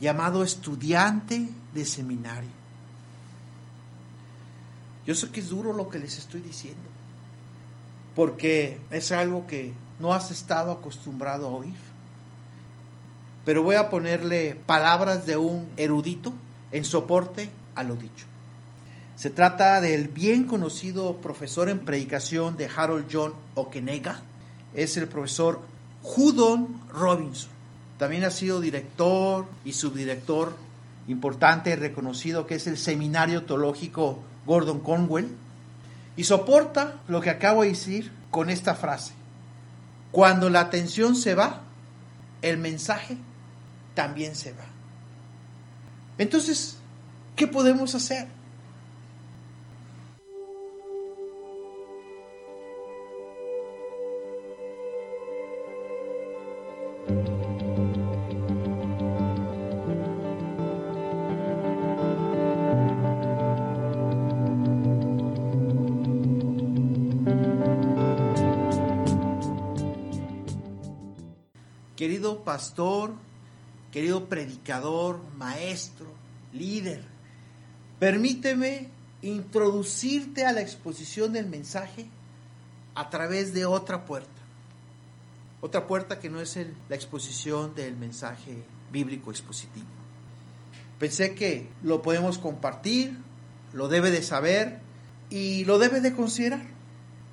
y 0.00 0.06
amado 0.06 0.42
estudiante 0.42 1.50
de 1.74 1.84
seminario. 1.84 2.59
Yo 5.10 5.16
sé 5.16 5.28
que 5.30 5.40
es 5.40 5.48
duro 5.48 5.72
lo 5.72 5.88
que 5.88 5.98
les 5.98 6.18
estoy 6.18 6.40
diciendo, 6.40 6.78
porque 8.14 8.78
es 8.92 9.10
algo 9.10 9.44
que 9.48 9.72
no 9.98 10.14
has 10.14 10.30
estado 10.30 10.70
acostumbrado 10.70 11.48
a 11.48 11.50
oír 11.50 11.90
pero 13.44 13.64
voy 13.64 13.74
a 13.74 13.90
ponerle 13.90 14.54
palabras 14.66 15.26
de 15.26 15.36
un 15.36 15.66
erudito 15.76 16.32
en 16.70 16.84
soporte 16.84 17.50
a 17.74 17.82
lo 17.82 17.96
dicho. 17.96 18.26
Se 19.16 19.28
trata 19.28 19.80
del 19.80 20.06
bien 20.06 20.44
conocido 20.44 21.16
profesor 21.16 21.68
en 21.68 21.80
predicación 21.80 22.56
de 22.56 22.70
Harold 22.74 23.06
John 23.10 23.34
Okenega, 23.56 24.22
es 24.72 24.96
el 24.96 25.08
profesor 25.08 25.62
Judon 26.02 26.80
Robinson. 26.92 27.50
También 27.98 28.22
ha 28.22 28.30
sido 28.30 28.60
director 28.60 29.46
y 29.64 29.72
subdirector 29.72 30.54
importante 31.08 31.70
y 31.70 31.74
reconocido 31.74 32.46
que 32.46 32.54
es 32.54 32.68
el 32.68 32.78
Seminario 32.78 33.46
Teológico 33.46 34.20
Gordon 34.46 34.80
Conwell. 34.80 35.28
Y 36.16 36.24
soporta 36.24 37.00
lo 37.08 37.20
que 37.20 37.30
acabo 37.30 37.62
de 37.62 37.68
decir 37.68 38.12
con 38.30 38.50
esta 38.50 38.74
frase. 38.74 39.12
Cuando 40.12 40.50
la 40.50 40.60
atención 40.60 41.14
se 41.14 41.34
va, 41.34 41.62
el 42.42 42.58
mensaje 42.58 43.16
también 43.94 44.34
se 44.34 44.52
va. 44.52 44.64
Entonces, 46.18 46.76
¿qué 47.36 47.46
podemos 47.46 47.94
hacer? 47.94 48.26
Querido 72.00 72.44
pastor, 72.44 73.12
querido 73.92 74.24
predicador, 74.24 75.20
maestro, 75.36 76.06
líder, 76.50 77.04
permíteme 77.98 78.88
introducirte 79.20 80.46
a 80.46 80.52
la 80.52 80.62
exposición 80.62 81.34
del 81.34 81.44
mensaje 81.44 82.06
a 82.94 83.10
través 83.10 83.52
de 83.52 83.66
otra 83.66 84.06
puerta. 84.06 84.40
Otra 85.60 85.86
puerta 85.86 86.18
que 86.20 86.30
no 86.30 86.40
es 86.40 86.56
la 86.88 86.96
exposición 86.96 87.74
del 87.74 87.98
mensaje 87.98 88.62
bíblico 88.90 89.30
expositivo. 89.30 89.84
Pensé 90.98 91.34
que 91.34 91.68
lo 91.82 92.00
podemos 92.00 92.38
compartir, 92.38 93.14
lo 93.74 93.88
debe 93.88 94.10
de 94.10 94.22
saber 94.22 94.80
y 95.28 95.66
lo 95.66 95.78
debe 95.78 96.00
de 96.00 96.14
considerar, 96.14 96.64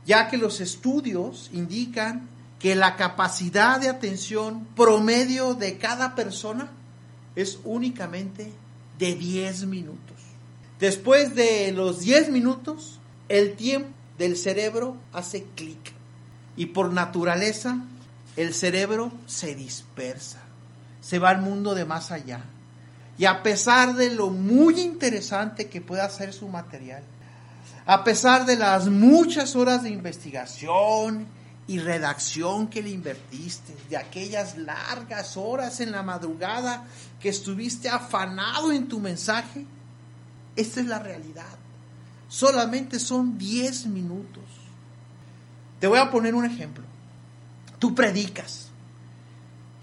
ya 0.06 0.28
que 0.28 0.36
los 0.36 0.60
estudios 0.60 1.50
indican 1.54 2.36
que 2.60 2.76
la 2.76 2.96
capacidad 2.96 3.80
de 3.80 3.90
atención 3.90 4.68
promedio 4.76 5.54
de 5.54 5.78
cada 5.78 6.16
persona 6.16 6.70
es 7.36 7.60
únicamente 7.64 8.52
de 8.98 9.16
10 9.16 9.66
minutos. 9.68 10.16
Después 10.80 11.36
de 11.36 11.72
los 11.72 12.00
10 12.00 12.30
minutos, 12.30 13.00
el 13.30 13.56
tiempo 13.56 13.90
del 14.18 14.36
cerebro 14.36 14.98
hace 15.14 15.46
clic 15.56 15.94
y 16.56 16.68
por 16.68 16.92
naturaleza 16.92 17.80
el 18.36 18.54
cerebro 18.54 19.12
se 19.26 19.56
dispersa, 19.56 20.40
se 21.02 21.20
va 21.20 21.30
al 21.30 21.42
mundo 21.42 21.76
de 21.76 21.86
más 21.86 22.12
allá. 22.12 22.42
Y 23.18 23.26
a 23.26 23.42
pesar 23.42 23.96
de 23.96 24.12
lo 24.12 24.30
muy 24.30 24.80
interesante 24.80 25.68
que 25.68 25.82
pueda 25.82 26.08
ser 26.10 26.34
su 26.34 26.48
material, 26.48 27.04
a 27.86 28.04
pesar 28.04 28.46
de 28.46 28.56
las 28.56 28.88
muchas 28.88 29.56
horas 29.56 29.84
de 29.84 29.90
investigación 29.90 31.28
y 31.68 31.80
redacción 31.80 32.68
que 32.68 32.82
le 32.82 32.90
invertiste, 32.90 33.76
de 33.90 33.98
aquellas 33.98 34.58
largas 34.58 35.36
horas 35.36 35.82
en 35.82 35.92
la 35.92 36.02
madrugada 36.02 36.86
que 37.20 37.30
estuviste 37.30 37.90
afanado 37.90 38.72
en 38.72 38.88
tu 38.88 39.00
mensaje. 39.00 39.66
Esta 40.56 40.80
es 40.80 40.88
la 40.88 41.00
realidad. 41.00 41.58
Solamente 42.30 43.00
son 43.00 43.38
10 43.38 43.88
minutos. 43.88 44.44
Te 45.80 45.88
voy 45.88 46.00
a 46.00 46.10
poner 46.10 46.34
un 46.36 46.46
ejemplo. 46.46 46.84
Tú 47.80 47.94
predicas. 47.94 48.70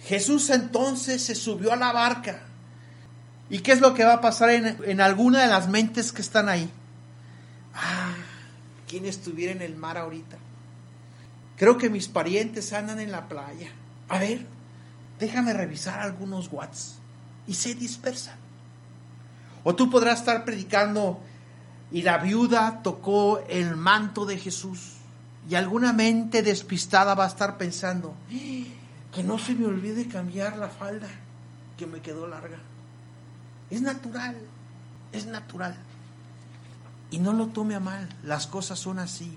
Jesús 0.04 0.50
entonces 0.50 1.22
se 1.22 1.34
subió 1.34 1.72
a 1.72 1.76
la 1.76 1.92
barca. 1.92 2.42
¿Y 3.50 3.58
qué 3.58 3.72
es 3.72 3.80
lo 3.80 3.92
que 3.92 4.04
va 4.04 4.14
a 4.14 4.20
pasar 4.22 4.50
en, 4.50 4.78
en 4.86 5.00
alguna 5.02 5.42
de 5.42 5.48
las 5.48 5.68
mentes 5.68 6.12
que 6.12 6.22
están 6.22 6.48
ahí? 6.48 6.70
Ah, 7.74 8.14
¿quién 8.88 9.04
estuviera 9.04 9.52
en 9.52 9.60
el 9.60 9.76
mar 9.76 9.98
ahorita? 9.98 10.38
Creo 11.56 11.78
que 11.78 11.90
mis 11.90 12.08
parientes 12.08 12.72
andan 12.72 13.00
en 13.00 13.12
la 13.12 13.28
playa. 13.28 13.70
A 14.08 14.18
ver, 14.18 14.46
déjame 15.18 15.52
revisar 15.52 16.00
algunos 16.00 16.48
watts 16.50 16.96
y 17.46 17.54
se 17.54 17.74
dispersan. 17.74 18.36
O 19.62 19.74
tú 19.74 19.90
podrás 19.90 20.20
estar 20.20 20.44
predicando 20.44 21.20
y 21.90 22.02
la 22.02 22.18
viuda 22.18 22.82
tocó 22.82 23.38
el 23.48 23.76
manto 23.76 24.26
de 24.26 24.38
Jesús 24.38 24.94
y 25.48 25.54
alguna 25.54 25.92
mente 25.92 26.42
despistada 26.42 27.14
va 27.14 27.24
a 27.24 27.28
estar 27.28 27.58
pensando, 27.58 28.14
que 28.28 29.22
no 29.22 29.38
se 29.38 29.54
me 29.54 29.66
olvide 29.66 30.08
cambiar 30.08 30.56
la 30.56 30.68
falda 30.68 31.08
que 31.76 31.86
me 31.86 32.00
quedó 32.00 32.26
larga. 32.26 32.58
Es 33.70 33.82
natural, 33.82 34.36
es 35.12 35.26
natural. 35.26 35.76
Y 37.10 37.18
no 37.18 37.32
lo 37.32 37.48
tome 37.48 37.74
a 37.74 37.80
mal, 37.80 38.08
las 38.22 38.46
cosas 38.46 38.78
son 38.78 38.98
así. 38.98 39.36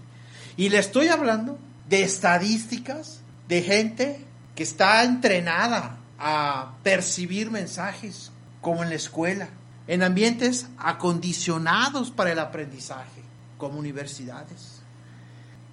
Y 0.55 0.69
le 0.69 0.79
estoy 0.79 1.09
hablando 1.09 1.57
de 1.89 2.03
estadísticas 2.03 3.21
de 3.47 3.61
gente 3.61 4.25
que 4.55 4.63
está 4.63 5.03
entrenada 5.03 5.97
a 6.19 6.73
percibir 6.83 7.51
mensajes, 7.51 8.31
como 8.61 8.83
en 8.83 8.89
la 8.89 8.95
escuela, 8.95 9.49
en 9.87 10.03
ambientes 10.03 10.67
acondicionados 10.77 12.11
para 12.11 12.31
el 12.31 12.39
aprendizaje, 12.39 13.21
como 13.57 13.79
universidades. 13.79 14.81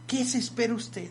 ¿Qué 0.07 0.24
se 0.24 0.38
espera 0.38 0.74
usted 0.74 1.11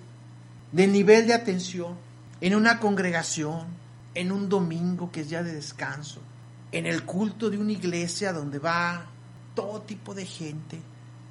del 0.72 0.92
nivel 0.92 1.28
de 1.28 1.34
atención 1.34 1.98
en 2.42 2.56
una 2.56 2.80
congregación, 2.80 3.66
en 4.13 4.32
un 4.32 4.50
domingo 4.50 5.12
que 5.12 5.22
es 5.22 5.30
ya 5.30 5.44
de 5.44 5.54
descanso, 5.54 6.22
en 6.72 6.86
el 6.86 7.04
culto 7.04 7.50
de 7.50 7.58
una 7.58 7.72
iglesia 7.72 8.34
donde 8.34 8.60
va 8.60 9.06
todo 9.56 9.82
tipo 9.82 10.13
de 10.13 10.26
gente, 10.26 10.80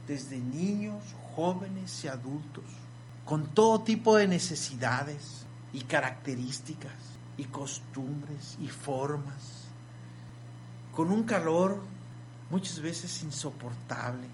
desde 0.07 0.39
niños, 0.39 1.03
jóvenes 1.35 2.05
y 2.05 2.09
adultos, 2.09 2.65
con 3.33 3.47
todo 3.47 3.81
tipo 3.81 4.19
de 4.19 4.29
necesidades 4.29 5.47
y 5.73 5.81
características 5.85 6.93
y 7.39 7.45
costumbres 7.45 8.59
y 8.61 8.69
formas, 8.69 9.69
con 10.95 11.11
un 11.11 11.23
calor 11.23 11.81
muchas 12.51 12.81
veces 12.81 13.23
insoportable, 13.23 14.27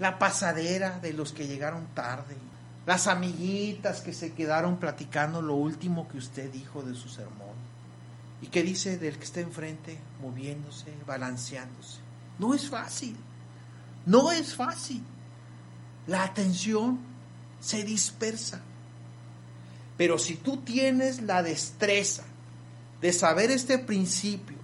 la 0.00 0.18
pasadera 0.18 0.98
de 0.98 1.12
los 1.12 1.30
que 1.30 1.46
llegaron 1.46 1.86
tarde, 1.94 2.36
las 2.84 3.06
amiguitas 3.06 4.00
que 4.00 4.12
se 4.12 4.32
quedaron 4.32 4.78
platicando 4.78 5.40
lo 5.40 5.54
último 5.54 6.08
que 6.08 6.18
usted 6.18 6.50
dijo 6.50 6.82
de 6.82 6.96
su 6.96 7.08
sermón. 7.08 7.54
¿Y 8.42 8.48
qué 8.48 8.64
dice 8.64 8.98
del 8.98 9.18
que 9.18 9.24
está 9.24 9.38
enfrente, 9.38 10.00
moviéndose, 10.20 10.92
balanceándose? 11.06 12.00
No 12.40 12.54
es 12.54 12.68
fácil, 12.68 13.16
no 14.04 14.32
es 14.32 14.56
fácil. 14.56 15.04
La 16.08 16.24
atención 16.24 17.05
se 17.66 17.82
dispersa. 17.82 18.60
Pero 19.96 20.18
si 20.18 20.36
tú 20.36 20.58
tienes 20.58 21.20
la 21.22 21.42
destreza 21.42 22.22
de 23.00 23.12
saber 23.12 23.50
este 23.50 23.78
principio, 23.78 24.56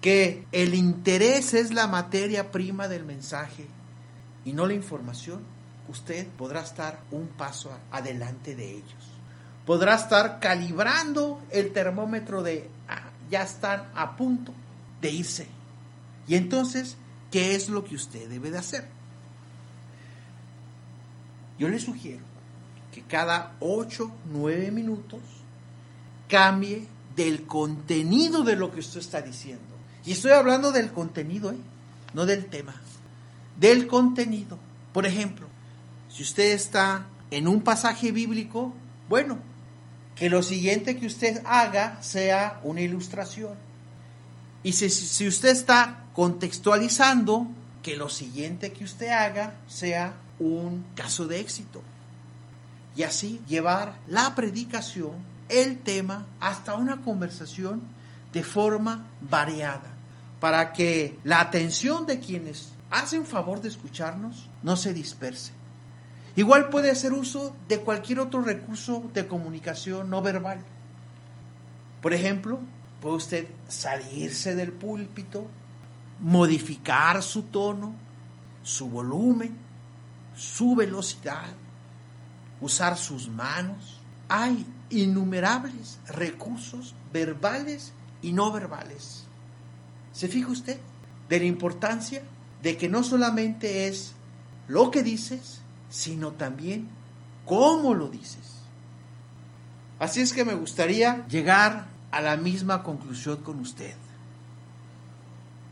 que 0.00 0.44
el 0.50 0.74
interés 0.74 1.54
es 1.54 1.72
la 1.72 1.86
materia 1.86 2.50
prima 2.50 2.88
del 2.88 3.04
mensaje 3.04 3.66
y 4.44 4.52
no 4.52 4.66
la 4.66 4.74
información, 4.74 5.40
usted 5.88 6.26
podrá 6.26 6.62
estar 6.62 7.00
un 7.12 7.28
paso 7.28 7.70
adelante 7.92 8.56
de 8.56 8.72
ellos. 8.72 9.04
Podrá 9.64 9.94
estar 9.94 10.40
calibrando 10.40 11.40
el 11.50 11.72
termómetro 11.72 12.42
de 12.42 12.68
ah, 12.88 13.10
ya 13.30 13.42
están 13.42 13.88
a 13.94 14.16
punto 14.16 14.52
de 15.00 15.10
irse. 15.10 15.46
Y 16.26 16.34
entonces, 16.34 16.96
¿qué 17.30 17.54
es 17.54 17.68
lo 17.68 17.84
que 17.84 17.94
usted 17.94 18.28
debe 18.28 18.50
de 18.50 18.58
hacer? 18.58 18.95
Yo 21.58 21.68
le 21.68 21.78
sugiero 21.78 22.22
que 22.92 23.02
cada 23.02 23.56
8, 23.60 24.10
9 24.32 24.70
minutos 24.70 25.20
cambie 26.28 26.86
del 27.14 27.46
contenido 27.46 28.42
de 28.42 28.56
lo 28.56 28.72
que 28.72 28.80
usted 28.80 29.00
está 29.00 29.22
diciendo. 29.22 29.64
Y 30.04 30.12
estoy 30.12 30.32
hablando 30.32 30.70
del 30.70 30.92
contenido, 30.92 31.50
¿eh? 31.50 31.56
no 32.14 32.26
del 32.26 32.46
tema. 32.46 32.74
Del 33.58 33.86
contenido. 33.86 34.58
Por 34.92 35.06
ejemplo, 35.06 35.46
si 36.08 36.22
usted 36.22 36.52
está 36.52 37.06
en 37.30 37.48
un 37.48 37.62
pasaje 37.62 38.12
bíblico, 38.12 38.72
bueno, 39.08 39.38
que 40.14 40.30
lo 40.30 40.42
siguiente 40.42 40.96
que 40.96 41.06
usted 41.06 41.42
haga 41.44 42.02
sea 42.02 42.60
una 42.62 42.82
ilustración. 42.82 43.54
Y 44.62 44.72
si, 44.72 44.90
si 44.90 45.26
usted 45.26 45.50
está 45.50 46.04
contextualizando, 46.14 47.46
que 47.82 47.96
lo 47.96 48.08
siguiente 48.08 48.72
que 48.72 48.84
usted 48.84 49.08
haga 49.08 49.54
sea 49.68 50.14
un 50.38 50.84
caso 50.94 51.26
de 51.26 51.40
éxito. 51.40 51.82
Y 52.94 53.02
así 53.02 53.40
llevar 53.46 53.98
la 54.06 54.34
predicación, 54.34 55.12
el 55.48 55.78
tema, 55.78 56.26
hasta 56.40 56.74
una 56.74 57.02
conversación 57.02 57.82
de 58.32 58.42
forma 58.42 59.06
variada, 59.20 59.94
para 60.40 60.72
que 60.72 61.18
la 61.24 61.40
atención 61.40 62.06
de 62.06 62.20
quienes 62.20 62.70
hacen 62.90 63.26
favor 63.26 63.60
de 63.60 63.68
escucharnos 63.68 64.48
no 64.62 64.76
se 64.76 64.92
disperse. 64.94 65.52
Igual 66.36 66.68
puede 66.68 66.90
hacer 66.90 67.12
uso 67.12 67.56
de 67.68 67.80
cualquier 67.80 68.20
otro 68.20 68.42
recurso 68.42 69.02
de 69.14 69.26
comunicación 69.26 70.10
no 70.10 70.20
verbal. 70.20 70.60
Por 72.02 72.12
ejemplo, 72.12 72.60
puede 73.00 73.16
usted 73.16 73.48
salirse 73.68 74.54
del 74.54 74.72
púlpito, 74.72 75.46
modificar 76.20 77.22
su 77.22 77.44
tono, 77.44 77.94
su 78.62 78.88
volumen, 78.88 79.56
su 80.36 80.76
velocidad, 80.76 81.54
usar 82.60 82.96
sus 82.96 83.28
manos. 83.28 84.00
Hay 84.28 84.66
innumerables 84.90 85.98
recursos 86.06 86.94
verbales 87.12 87.92
y 88.22 88.32
no 88.32 88.52
verbales. 88.52 89.24
¿Se 90.12 90.28
fija 90.28 90.50
usted 90.50 90.78
de 91.28 91.38
la 91.38 91.44
importancia 91.46 92.22
de 92.62 92.76
que 92.76 92.88
no 92.88 93.02
solamente 93.02 93.88
es 93.88 94.12
lo 94.68 94.90
que 94.90 95.02
dices, 95.02 95.60
sino 95.88 96.32
también 96.32 96.88
cómo 97.44 97.94
lo 97.94 98.08
dices? 98.08 98.62
Así 99.98 100.20
es 100.20 100.32
que 100.32 100.44
me 100.44 100.54
gustaría 100.54 101.26
llegar 101.28 101.86
a 102.10 102.20
la 102.20 102.36
misma 102.36 102.82
conclusión 102.82 103.38
con 103.38 103.60
usted. 103.60 103.94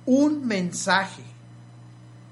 Un 0.06 0.46
mensaje 0.46 1.22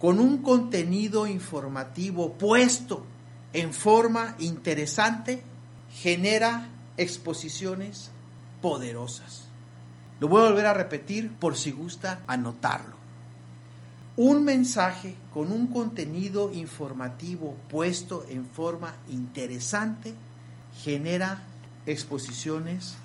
con 0.03 0.19
un 0.19 0.39
contenido 0.39 1.29
informativo 1.29 2.33
puesto 2.33 3.07
en 3.53 3.73
forma 3.73 4.35
interesante, 4.41 5.45
genera 5.93 6.71
exposiciones 6.97 8.11
poderosas. 8.61 9.45
Lo 10.19 10.27
voy 10.27 10.43
a 10.43 10.49
volver 10.49 10.67
a 10.67 10.75
repetir 10.75 11.31
por 11.31 11.57
si 11.57 11.71
gusta 11.71 12.19
anotarlo. 12.27 12.97
Un 14.17 14.43
mensaje 14.43 15.15
con 15.33 15.53
un 15.53 15.69
contenido 15.69 16.53
informativo 16.53 17.55
puesto 17.71 18.27
en 18.29 18.45
forma 18.45 18.97
interesante 19.09 20.15
genera 20.83 21.45
exposiciones 21.87 22.97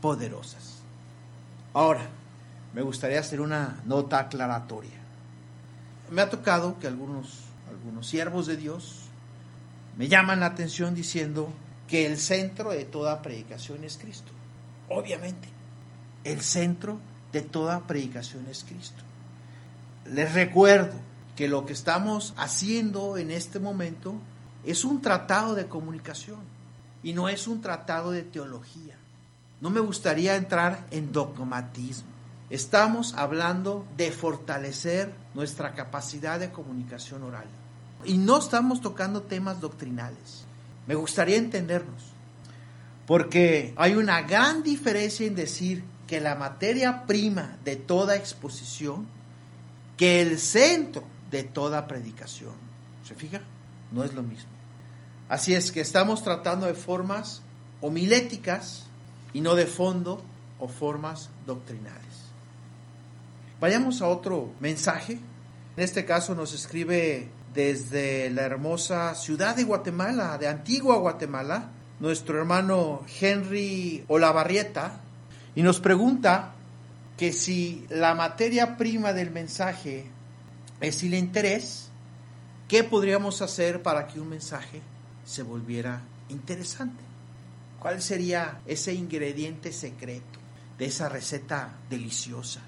poderosas. 0.00 0.78
Ahora, 1.74 2.06
me 2.72 2.80
gustaría 2.80 3.20
hacer 3.20 3.42
una 3.42 3.82
nota 3.84 4.20
aclaratoria 4.20 4.95
me 6.10 6.22
ha 6.22 6.30
tocado 6.30 6.78
que 6.78 6.86
algunos, 6.86 7.40
algunos 7.68 8.06
siervos 8.06 8.46
de 8.46 8.56
Dios 8.56 9.02
me 9.96 10.08
llaman 10.08 10.40
la 10.40 10.46
atención 10.46 10.94
diciendo 10.94 11.52
que 11.88 12.06
el 12.06 12.18
centro 12.18 12.70
de 12.70 12.84
toda 12.84 13.22
predicación 13.22 13.84
es 13.84 13.96
Cristo. 13.96 14.30
Obviamente, 14.88 15.48
el 16.24 16.42
centro 16.42 16.98
de 17.32 17.42
toda 17.42 17.86
predicación 17.86 18.46
es 18.50 18.64
Cristo. 18.64 19.02
Les 20.04 20.32
recuerdo 20.34 20.94
que 21.34 21.48
lo 21.48 21.66
que 21.66 21.72
estamos 21.72 22.34
haciendo 22.36 23.16
en 23.16 23.30
este 23.30 23.58
momento 23.58 24.14
es 24.64 24.84
un 24.84 25.00
tratado 25.00 25.54
de 25.54 25.66
comunicación 25.66 26.40
y 27.02 27.12
no 27.12 27.28
es 27.28 27.46
un 27.46 27.60
tratado 27.60 28.10
de 28.10 28.22
teología. 28.22 28.96
No 29.60 29.70
me 29.70 29.80
gustaría 29.80 30.36
entrar 30.36 30.86
en 30.90 31.12
dogmatismo. 31.12 32.15
Estamos 32.48 33.14
hablando 33.14 33.84
de 33.96 34.12
fortalecer 34.12 35.12
nuestra 35.34 35.74
capacidad 35.74 36.38
de 36.38 36.52
comunicación 36.52 37.24
oral. 37.24 37.46
Y 38.04 38.18
no 38.18 38.38
estamos 38.38 38.80
tocando 38.80 39.22
temas 39.22 39.60
doctrinales. 39.60 40.44
Me 40.86 40.94
gustaría 40.94 41.36
entendernos. 41.36 42.04
Porque 43.06 43.74
hay 43.76 43.94
una 43.94 44.22
gran 44.22 44.62
diferencia 44.62 45.26
en 45.26 45.34
decir 45.34 45.84
que 46.06 46.20
la 46.20 46.36
materia 46.36 47.04
prima 47.04 47.56
de 47.64 47.74
toda 47.76 48.14
exposición, 48.14 49.06
que 49.96 50.22
el 50.22 50.38
centro 50.38 51.02
de 51.30 51.42
toda 51.42 51.88
predicación. 51.88 52.54
¿Se 53.04 53.14
fija? 53.14 53.40
No 53.90 54.04
es 54.04 54.14
lo 54.14 54.22
mismo. 54.22 54.50
Así 55.28 55.54
es 55.54 55.72
que 55.72 55.80
estamos 55.80 56.22
tratando 56.22 56.66
de 56.66 56.74
formas 56.74 57.42
homiléticas 57.80 58.84
y 59.32 59.40
no 59.40 59.56
de 59.56 59.66
fondo 59.66 60.22
o 60.60 60.68
formas 60.68 61.30
doctrinales. 61.44 62.25
Vayamos 63.58 64.02
a 64.02 64.08
otro 64.08 64.52
mensaje. 64.60 65.14
En 65.14 65.82
este 65.82 66.04
caso 66.04 66.34
nos 66.34 66.52
escribe 66.52 67.28
desde 67.54 68.28
la 68.28 68.42
hermosa 68.42 69.14
ciudad 69.14 69.56
de 69.56 69.64
Guatemala, 69.64 70.36
de 70.36 70.46
Antigua 70.46 70.98
Guatemala, 70.98 71.70
nuestro 71.98 72.38
hermano 72.38 73.02
Henry 73.18 74.04
Olavarrieta, 74.08 75.00
Y 75.54 75.62
nos 75.62 75.80
pregunta 75.80 76.52
que 77.16 77.32
si 77.32 77.86
la 77.88 78.14
materia 78.14 78.76
prima 78.76 79.14
del 79.14 79.30
mensaje 79.30 80.04
es 80.82 81.02
el 81.02 81.14
interés, 81.14 81.88
¿qué 82.68 82.84
podríamos 82.84 83.40
hacer 83.40 83.82
para 83.82 84.06
que 84.06 84.20
un 84.20 84.28
mensaje 84.28 84.82
se 85.24 85.42
volviera 85.42 86.02
interesante? 86.28 87.02
¿Cuál 87.80 88.02
sería 88.02 88.60
ese 88.66 88.92
ingrediente 88.92 89.72
secreto 89.72 90.38
de 90.76 90.84
esa 90.84 91.08
receta 91.08 91.72
deliciosa? 91.88 92.60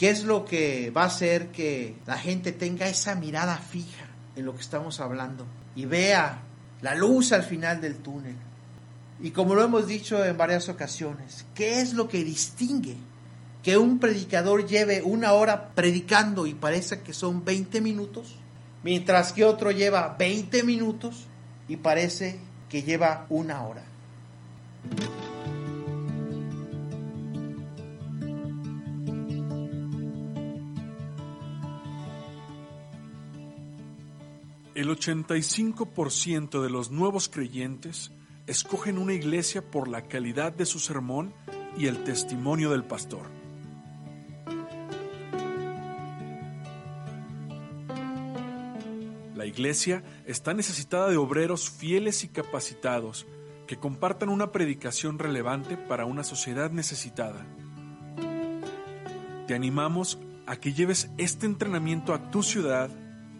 ¿Qué 0.00 0.08
es 0.08 0.24
lo 0.24 0.46
que 0.46 0.90
va 0.96 1.02
a 1.02 1.08
hacer 1.08 1.48
que 1.48 1.94
la 2.06 2.16
gente 2.16 2.52
tenga 2.52 2.88
esa 2.88 3.16
mirada 3.16 3.58
fija 3.58 4.06
en 4.34 4.46
lo 4.46 4.54
que 4.54 4.62
estamos 4.62 4.98
hablando 4.98 5.44
y 5.76 5.84
vea 5.84 6.40
la 6.80 6.94
luz 6.94 7.32
al 7.32 7.42
final 7.42 7.82
del 7.82 7.96
túnel? 7.96 8.34
Y 9.20 9.32
como 9.32 9.54
lo 9.54 9.62
hemos 9.62 9.86
dicho 9.86 10.24
en 10.24 10.38
varias 10.38 10.70
ocasiones, 10.70 11.44
¿qué 11.54 11.82
es 11.82 11.92
lo 11.92 12.08
que 12.08 12.24
distingue 12.24 12.96
que 13.62 13.76
un 13.76 13.98
predicador 13.98 14.66
lleve 14.66 15.02
una 15.02 15.34
hora 15.34 15.68
predicando 15.74 16.46
y 16.46 16.54
parece 16.54 17.02
que 17.02 17.12
son 17.12 17.44
20 17.44 17.82
minutos, 17.82 18.36
mientras 18.82 19.34
que 19.34 19.44
otro 19.44 19.70
lleva 19.70 20.16
20 20.18 20.62
minutos 20.62 21.26
y 21.68 21.76
parece 21.76 22.40
que 22.70 22.82
lleva 22.82 23.26
una 23.28 23.64
hora? 23.64 23.82
El 34.72 34.88
85% 34.88 36.62
de 36.62 36.70
los 36.70 36.92
nuevos 36.92 37.28
creyentes 37.28 38.12
escogen 38.46 38.98
una 38.98 39.14
iglesia 39.14 39.68
por 39.68 39.88
la 39.88 40.02
calidad 40.02 40.52
de 40.52 40.64
su 40.64 40.78
sermón 40.78 41.34
y 41.76 41.86
el 41.88 42.04
testimonio 42.04 42.70
del 42.70 42.84
pastor. 42.84 43.26
La 49.34 49.44
iglesia 49.44 50.04
está 50.24 50.54
necesitada 50.54 51.08
de 51.08 51.16
obreros 51.16 51.68
fieles 51.68 52.22
y 52.22 52.28
capacitados 52.28 53.26
que 53.66 53.76
compartan 53.76 54.28
una 54.28 54.52
predicación 54.52 55.18
relevante 55.18 55.76
para 55.76 56.04
una 56.04 56.22
sociedad 56.22 56.70
necesitada. 56.70 57.44
Te 59.48 59.54
animamos 59.54 60.20
a 60.46 60.56
que 60.56 60.72
lleves 60.72 61.10
este 61.18 61.46
entrenamiento 61.46 62.14
a 62.14 62.30
tu 62.30 62.44
ciudad 62.44 62.88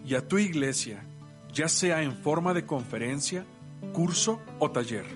y 0.05 0.15
a 0.15 0.27
tu 0.27 0.39
iglesia 0.39 1.05
ya 1.53 1.69
sea 1.69 2.03
en 2.03 2.17
forma 2.17 2.55
de 2.55 2.67
conferencia, 2.67 3.45
curso 3.93 4.41
o 4.59 4.71
taller. 4.71 5.07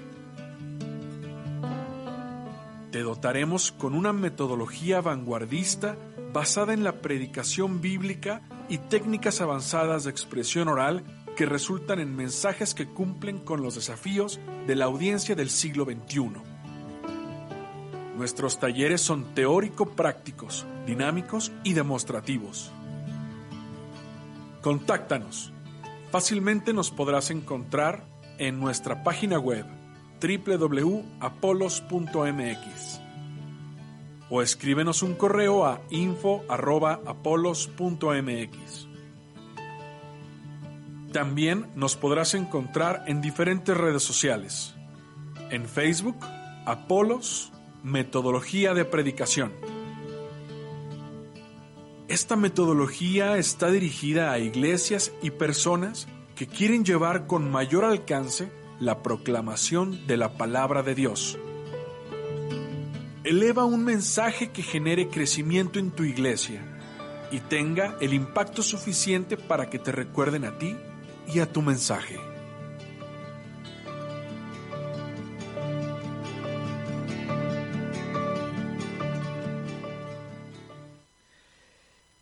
Te 2.91 3.03
dotaremos 3.03 3.73
con 3.73 3.95
una 3.95 4.13
metodología 4.13 5.01
vanguardista 5.01 5.97
basada 6.33 6.73
en 6.75 6.85
la 6.85 7.01
predicación 7.01 7.81
bíblica 7.81 8.43
y 8.69 8.79
técnicas 8.79 9.41
avanzadas 9.41 10.05
de 10.05 10.11
expresión 10.11 10.69
oral 10.69 11.05
que 11.37 11.47
resultan 11.47 11.99
en 11.99 12.15
mensajes 12.15 12.75
que 12.75 12.87
cumplen 12.87 13.39
con 13.39 13.63
los 13.63 13.75
desafíos 13.75 14.39
de 14.67 14.77
la 14.77 14.85
audiencia 14.85 15.35
del 15.35 15.51
siglo 15.51 15.85
XXI. 15.85 16.31
Nuestros 18.17 18.61
talleres 18.61 19.01
son 19.01 19.35
teórico-prácticos, 19.35 20.65
dinámicos 20.87 21.51
y 21.65 21.73
demostrativos. 21.73 22.71
Contáctanos 24.63 25.54
Fácilmente 26.15 26.73
nos 26.73 26.93
podrás 26.93 27.33
encontrar 27.33 28.07
en 28.39 28.61
nuestra 28.61 29.03
página 29.03 29.41
web 29.41 29.67
www.apolos.mx 30.23 33.01
o 34.31 34.41
escríbenos 34.41 35.03
un 35.03 35.17
correo 35.17 35.67
a 35.67 35.81
info.apolos.mx. 35.91 38.89
También 41.13 41.67
nos 41.75 41.97
podrás 41.97 42.35
encontrar 42.35 43.03
en 43.09 43.21
diferentes 43.21 43.77
redes 43.77 44.05
sociales. 44.05 44.77
En 45.51 45.67
Facebook, 45.67 46.25
Apolos, 46.65 47.51
Metodología 47.83 48.73
de 48.73 48.85
Predicación. 48.85 49.53
Esta 52.09 52.37
metodología 52.37 53.39
está 53.39 53.71
dirigida 53.71 54.31
a 54.31 54.39
iglesias 54.39 55.11
y 55.23 55.31
personas 55.31 56.07
que 56.37 56.47
quieren 56.47 56.85
llevar 56.85 57.27
con 57.27 57.51
mayor 57.51 57.83
alcance 57.83 58.53
la 58.79 59.03
proclamación 59.03 60.07
de 60.07 60.19
la 60.19 60.37
palabra 60.37 60.83
de 60.83 60.95
Dios. 60.95 61.39
Eleva 63.25 63.65
un 63.65 63.85
mensaje 63.85 64.51
que 64.51 64.63
genere 64.63 65.09
crecimiento 65.09 65.79
en 65.79 65.93
tu 65.93 66.05
iglesia 66.05 66.61
y 67.31 67.41
tenga 67.41 67.97
el 68.03 68.13
impacto 68.13 68.63
suficiente 68.63 69.39
para 69.39 69.71
que 69.71 69.79
te 69.79 69.91
recuerden 69.91 70.45
a 70.45 70.59
ti 70.59 70.77
y 71.33 71.39
a 71.39 71.51
tu 71.51 71.63
mensaje. 71.63 72.34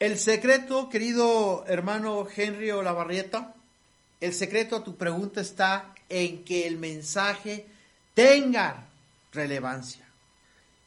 El 0.02 0.18
secreto, 0.18 0.88
querido 0.88 1.64
hermano 1.68 2.26
Henry 2.28 2.72
Olavarrieta, 2.72 3.54
el 4.20 4.34
secreto 4.34 4.74
a 4.74 4.82
tu 4.82 4.96
pregunta 4.96 5.40
está 5.40 5.94
en 6.08 6.42
que 6.42 6.66
el 6.66 6.76
mensaje 6.76 7.66
tenga 8.12 8.88
relevancia. 9.32 10.04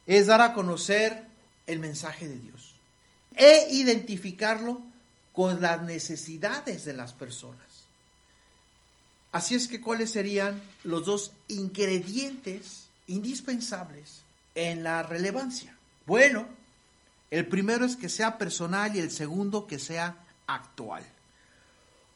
Es 0.05 0.27
dar 0.27 0.41
a 0.41 0.51
conocer 0.51 1.23
el 1.65 1.79
mensaje 1.79 2.27
de 2.27 2.39
Dios 2.39 2.75
e 3.37 3.69
identificarlo 3.71 4.81
con 5.31 5.61
las 5.61 5.81
necesidades 5.83 6.83
de 6.83 6.91
las 6.91 7.13
personas. 7.13 7.85
Así 9.31 9.55
es 9.55 9.69
que, 9.69 9.79
¿cuáles 9.79 10.11
serían 10.11 10.61
los 10.83 11.05
dos 11.05 11.31
ingredientes 11.47 12.89
indispensables 13.07 14.23
en 14.55 14.83
la 14.83 15.03
relevancia? 15.03 15.73
Bueno, 16.05 16.64
el 17.31 17.47
primero 17.47 17.85
es 17.85 17.95
que 17.95 18.09
sea 18.09 18.37
personal 18.37 18.95
y 18.95 18.99
el 18.99 19.11
segundo 19.11 19.67
que 19.67 19.79
sea 19.79 20.17
actual. 20.47 21.03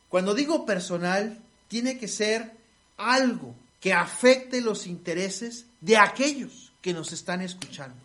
Cuando 0.10 0.34
digo 0.34 0.66
personal, 0.66 1.40
tiene 1.68 1.98
que 1.98 2.08
ser 2.08 2.52
algo 2.98 3.56
que 3.80 3.94
afecte 3.94 4.62
los 4.62 4.88
intereses 4.88 5.66
de 5.82 5.98
aquellos 5.98 6.72
que 6.82 6.94
nos 6.94 7.12
están 7.14 7.42
escuchando. 7.42 7.98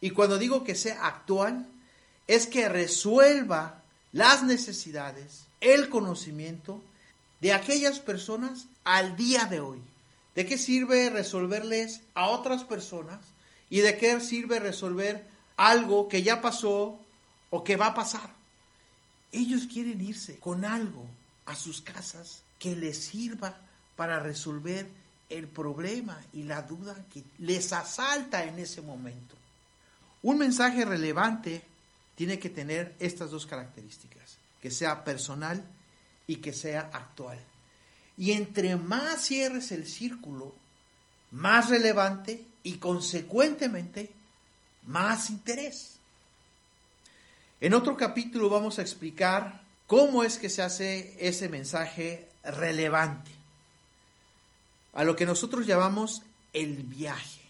Y 0.00 0.10
cuando 0.10 0.38
digo 0.38 0.64
que 0.64 0.74
sea 0.74 1.06
actual, 1.06 1.66
es 2.26 2.46
que 2.46 2.68
resuelva 2.68 3.82
las 4.12 4.42
necesidades, 4.42 5.44
el 5.60 5.88
conocimiento 5.88 6.82
de 7.40 7.52
aquellas 7.52 8.00
personas 8.00 8.66
al 8.84 9.16
día 9.16 9.46
de 9.46 9.60
hoy. 9.60 9.80
¿De 10.34 10.46
qué 10.46 10.58
sirve 10.58 11.10
resolverles 11.10 12.00
a 12.14 12.28
otras 12.28 12.64
personas? 12.64 13.20
¿Y 13.68 13.80
de 13.80 13.96
qué 13.96 14.18
sirve 14.20 14.60
resolver 14.60 15.24
algo 15.62 16.08
que 16.08 16.22
ya 16.22 16.40
pasó 16.40 16.98
o 17.50 17.62
que 17.62 17.76
va 17.76 17.86
a 17.86 17.94
pasar. 17.94 18.28
Ellos 19.30 19.68
quieren 19.72 20.00
irse 20.00 20.38
con 20.38 20.64
algo 20.64 21.06
a 21.46 21.54
sus 21.54 21.80
casas 21.80 22.42
que 22.58 22.74
les 22.74 22.98
sirva 22.98 23.56
para 23.94 24.18
resolver 24.18 24.88
el 25.28 25.46
problema 25.46 26.20
y 26.32 26.42
la 26.42 26.62
duda 26.62 26.96
que 27.12 27.22
les 27.38 27.72
asalta 27.72 28.44
en 28.44 28.58
ese 28.58 28.82
momento. 28.82 29.36
Un 30.22 30.38
mensaje 30.38 30.84
relevante 30.84 31.62
tiene 32.16 32.40
que 32.40 32.50
tener 32.50 32.96
estas 32.98 33.30
dos 33.30 33.46
características, 33.46 34.38
que 34.60 34.70
sea 34.70 35.04
personal 35.04 35.64
y 36.26 36.36
que 36.36 36.52
sea 36.52 36.90
actual. 36.92 37.38
Y 38.16 38.32
entre 38.32 38.74
más 38.76 39.22
cierres 39.22 39.70
el 39.70 39.86
círculo, 39.86 40.54
más 41.30 41.70
relevante 41.70 42.44
y 42.64 42.74
consecuentemente 42.74 44.10
más 44.86 45.30
interés. 45.30 45.96
En 47.60 47.74
otro 47.74 47.96
capítulo 47.96 48.48
vamos 48.48 48.78
a 48.78 48.82
explicar 48.82 49.62
cómo 49.86 50.24
es 50.24 50.38
que 50.38 50.48
se 50.48 50.62
hace 50.62 51.16
ese 51.20 51.48
mensaje 51.48 52.28
relevante, 52.42 53.30
a 54.94 55.04
lo 55.04 55.14
que 55.14 55.26
nosotros 55.26 55.66
llamamos 55.66 56.22
el 56.52 56.82
viaje, 56.82 57.40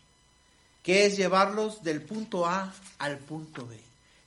que 0.82 1.06
es 1.06 1.16
llevarlos 1.16 1.82
del 1.82 2.02
punto 2.02 2.46
A 2.46 2.74
al 2.98 3.18
punto 3.18 3.66
B, 3.66 3.80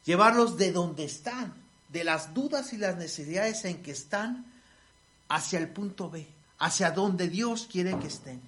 llevarlos 0.05 0.57
de 0.57 0.71
donde 0.71 1.05
están, 1.05 1.53
de 1.89 2.03
las 2.03 2.33
dudas 2.33 2.73
y 2.73 2.77
las 2.77 2.97
necesidades 2.97 3.63
en 3.65 3.83
que 3.83 3.91
están, 3.91 4.45
hacia 5.29 5.59
el 5.59 5.69
punto 5.69 6.09
B, 6.09 6.25
hacia 6.57 6.91
donde 6.91 7.29
Dios 7.29 7.67
quiere 7.71 7.97
que 7.99 8.07
estén. 8.07 8.41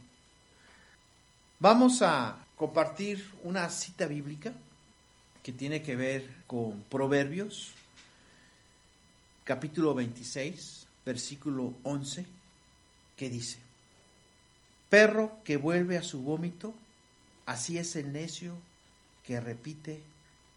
Vamos 1.60 2.02
a 2.02 2.38
compartir 2.58 3.24
una 3.44 3.70
cita 3.70 4.08
bíblica 4.08 4.52
que 5.44 5.54
tiene 5.54 5.82
que 5.82 5.96
ver 5.96 6.28
con 6.48 6.82
Proverbios, 6.90 7.72
capítulo 9.44 9.94
26, 9.94 10.88
versículo 11.06 11.74
11, 11.84 12.26
que 13.16 13.30
dice, 13.30 13.60
perro 14.90 15.38
que 15.44 15.58
vuelve 15.58 15.98
a 15.98 16.04
su 16.04 16.22
vómito 16.22 16.74
así 17.46 17.78
es 17.78 17.96
el 17.96 18.12
necio 18.12 18.58
que 19.24 19.40
repite 19.40 20.02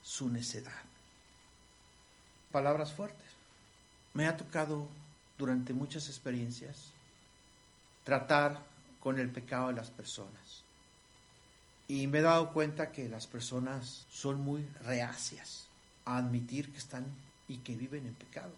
su 0.03 0.29
necedad. 0.29 0.83
Palabras 2.51 2.93
fuertes. 2.93 3.27
Me 4.15 4.27
ha 4.27 4.37
tocado 4.37 4.89
durante 5.39 5.73
muchas 5.73 6.09
experiencias 6.09 6.91
tratar 8.05 8.61
con 8.99 9.19
el 9.19 9.31
pecado 9.31 9.69
de 9.69 9.75
las 9.75 9.91
personas. 9.91 10.60
Y 11.91 12.07
me 12.07 12.21
he 12.21 12.23
dado 12.23 12.53
cuenta 12.53 12.93
que 12.93 13.09
las 13.09 13.27
personas 13.27 14.07
son 14.13 14.41
muy 14.41 14.65
reacias 14.85 15.67
a 16.05 16.19
admitir 16.19 16.71
que 16.71 16.79
están 16.79 17.05
y 17.49 17.57
que 17.57 17.75
viven 17.75 18.07
en 18.07 18.15
pecado. 18.15 18.53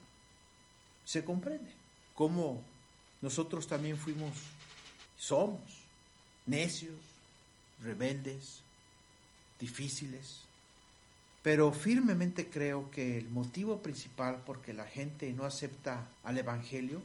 Se 1.07 1.25
comprende 1.25 1.73
cómo 2.14 2.62
nosotros 3.23 3.66
también 3.66 3.97
fuimos, 3.97 4.35
somos 5.16 5.62
necios, 6.45 6.99
rebeldes, 7.83 8.61
difíciles, 9.59 10.42
pero 11.42 11.73
firmemente 11.73 12.51
creo 12.51 12.90
que 12.90 13.16
el 13.16 13.31
motivo 13.31 13.79
principal 13.81 14.42
por 14.45 14.61
que 14.61 14.75
la 14.75 14.85
gente 14.85 15.33
no 15.33 15.47
acepta 15.47 16.07
al 16.23 16.37
Evangelio 16.37 17.01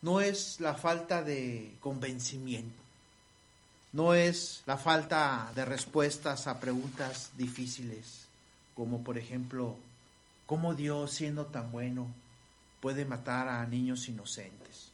no 0.00 0.20
es 0.20 0.60
la 0.60 0.74
falta 0.74 1.24
de 1.24 1.74
convencimiento, 1.80 2.83
no 3.94 4.12
es 4.12 4.64
la 4.66 4.76
falta 4.76 5.52
de 5.54 5.64
respuestas 5.64 6.48
a 6.48 6.58
preguntas 6.58 7.30
difíciles, 7.38 8.26
como 8.74 9.04
por 9.04 9.18
ejemplo, 9.18 9.76
¿cómo 10.46 10.74
Dios 10.74 11.12
siendo 11.12 11.46
tan 11.46 11.70
bueno 11.70 12.08
puede 12.80 13.04
matar 13.04 13.46
a 13.46 13.64
niños 13.68 14.08
inocentes? 14.08 14.90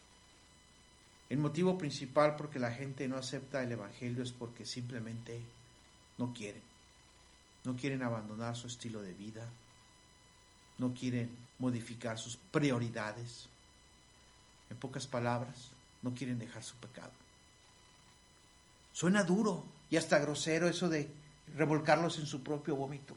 El 1.30 1.38
motivo 1.38 1.78
principal 1.78 2.36
por 2.36 2.50
que 2.50 2.58
la 2.58 2.72
gente 2.72 3.08
no 3.08 3.16
acepta 3.16 3.62
el 3.62 3.72
Evangelio 3.72 4.22
es 4.22 4.32
porque 4.32 4.66
simplemente 4.66 5.40
no 6.18 6.34
quieren. 6.34 6.62
No 7.64 7.76
quieren 7.76 8.02
abandonar 8.02 8.54
su 8.54 8.66
estilo 8.66 9.00
de 9.00 9.14
vida. 9.14 9.48
No 10.76 10.92
quieren 10.92 11.30
modificar 11.58 12.18
sus 12.18 12.36
prioridades. 12.36 13.48
En 14.68 14.76
pocas 14.76 15.06
palabras, 15.06 15.70
no 16.02 16.12
quieren 16.12 16.38
dejar 16.38 16.62
su 16.62 16.74
pecado. 16.76 17.12
Suena 19.00 19.24
duro 19.24 19.64
y 19.88 19.96
hasta 19.96 20.18
grosero 20.18 20.68
eso 20.68 20.90
de 20.90 21.08
revolcarlos 21.56 22.18
en 22.18 22.26
su 22.26 22.42
propio 22.42 22.76
vómito. 22.76 23.16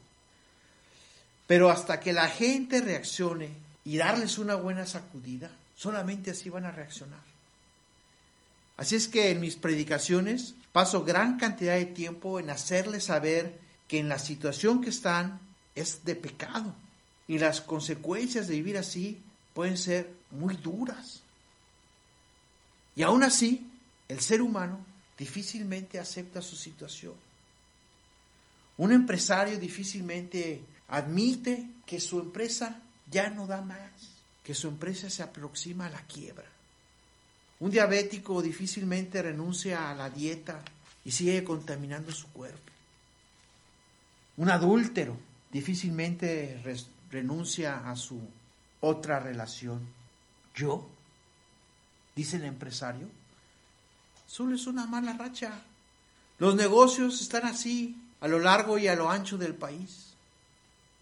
Pero 1.46 1.68
hasta 1.68 2.00
que 2.00 2.14
la 2.14 2.26
gente 2.26 2.80
reaccione 2.80 3.50
y 3.84 3.98
darles 3.98 4.38
una 4.38 4.54
buena 4.54 4.86
sacudida, 4.86 5.50
solamente 5.76 6.30
así 6.30 6.48
van 6.48 6.64
a 6.64 6.70
reaccionar. 6.70 7.20
Así 8.78 8.96
es 8.96 9.08
que 9.08 9.28
en 9.28 9.42
mis 9.42 9.56
predicaciones 9.56 10.54
paso 10.72 11.04
gran 11.04 11.36
cantidad 11.36 11.74
de 11.74 11.84
tiempo 11.84 12.40
en 12.40 12.48
hacerles 12.48 13.04
saber 13.04 13.60
que 13.86 13.98
en 13.98 14.08
la 14.08 14.18
situación 14.18 14.80
que 14.80 14.88
están 14.88 15.38
es 15.74 16.02
de 16.02 16.16
pecado 16.16 16.74
y 17.28 17.38
las 17.38 17.60
consecuencias 17.60 18.48
de 18.48 18.54
vivir 18.54 18.78
así 18.78 19.20
pueden 19.52 19.76
ser 19.76 20.10
muy 20.30 20.56
duras. 20.56 21.20
Y 22.96 23.02
aún 23.02 23.22
así, 23.22 23.70
el 24.08 24.20
ser 24.20 24.40
humano 24.40 24.93
difícilmente 25.18 25.98
acepta 25.98 26.42
su 26.42 26.56
situación. 26.56 27.14
Un 28.76 28.92
empresario 28.92 29.58
difícilmente 29.58 30.62
admite 30.88 31.68
que 31.86 32.00
su 32.00 32.18
empresa 32.20 32.80
ya 33.10 33.30
no 33.30 33.46
da 33.46 33.62
más, 33.62 33.90
que 34.42 34.54
su 34.54 34.68
empresa 34.68 35.08
se 35.10 35.22
aproxima 35.22 35.86
a 35.86 35.90
la 35.90 36.02
quiebra. 36.02 36.46
Un 37.60 37.70
diabético 37.70 38.42
difícilmente 38.42 39.22
renuncia 39.22 39.90
a 39.90 39.94
la 39.94 40.10
dieta 40.10 40.62
y 41.04 41.12
sigue 41.12 41.44
contaminando 41.44 42.10
su 42.10 42.28
cuerpo. 42.32 42.72
Un 44.36 44.50
adúltero 44.50 45.16
difícilmente 45.52 46.60
renuncia 47.10 47.88
a 47.88 47.94
su 47.94 48.20
otra 48.80 49.20
relación. 49.20 49.80
Yo, 50.54 50.88
dice 52.16 52.36
el 52.36 52.44
empresario, 52.44 53.08
solo 54.26 54.54
es 54.54 54.66
una 54.66 54.86
mala 54.86 55.12
racha. 55.12 55.62
Los 56.38 56.54
negocios 56.54 57.20
están 57.20 57.46
así 57.46 57.96
a 58.20 58.28
lo 58.28 58.38
largo 58.38 58.78
y 58.78 58.88
a 58.88 58.96
lo 58.96 59.10
ancho 59.10 59.38
del 59.38 59.54
país. 59.54 60.14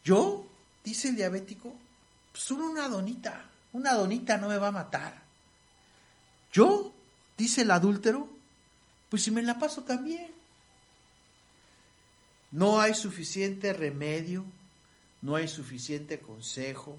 Yo, 0.04 0.46
dice 0.85 1.08
el 1.08 1.16
diabético, 1.16 1.74
solo 2.35 2.68
una 2.68 2.88
donita. 2.88 3.44
Una 3.72 3.94
donita 3.94 4.37
no 4.37 4.48
me 4.48 4.58
va 4.58 4.68
a 4.68 4.72
matar. 4.72 5.22
Yo, 6.52 6.92
dice 7.38 7.62
el 7.62 7.70
adúltero, 7.70 8.28
pues 9.08 9.22
si 9.22 9.30
me 9.30 9.42
la 9.42 9.58
paso 9.58 9.82
también. 9.82 10.30
No 12.50 12.80
hay 12.80 12.94
suficiente 12.94 13.72
remedio, 13.72 14.44
no 15.22 15.37
hay 15.37 15.48
suficiente 15.48 16.18
consejo, 16.18 16.98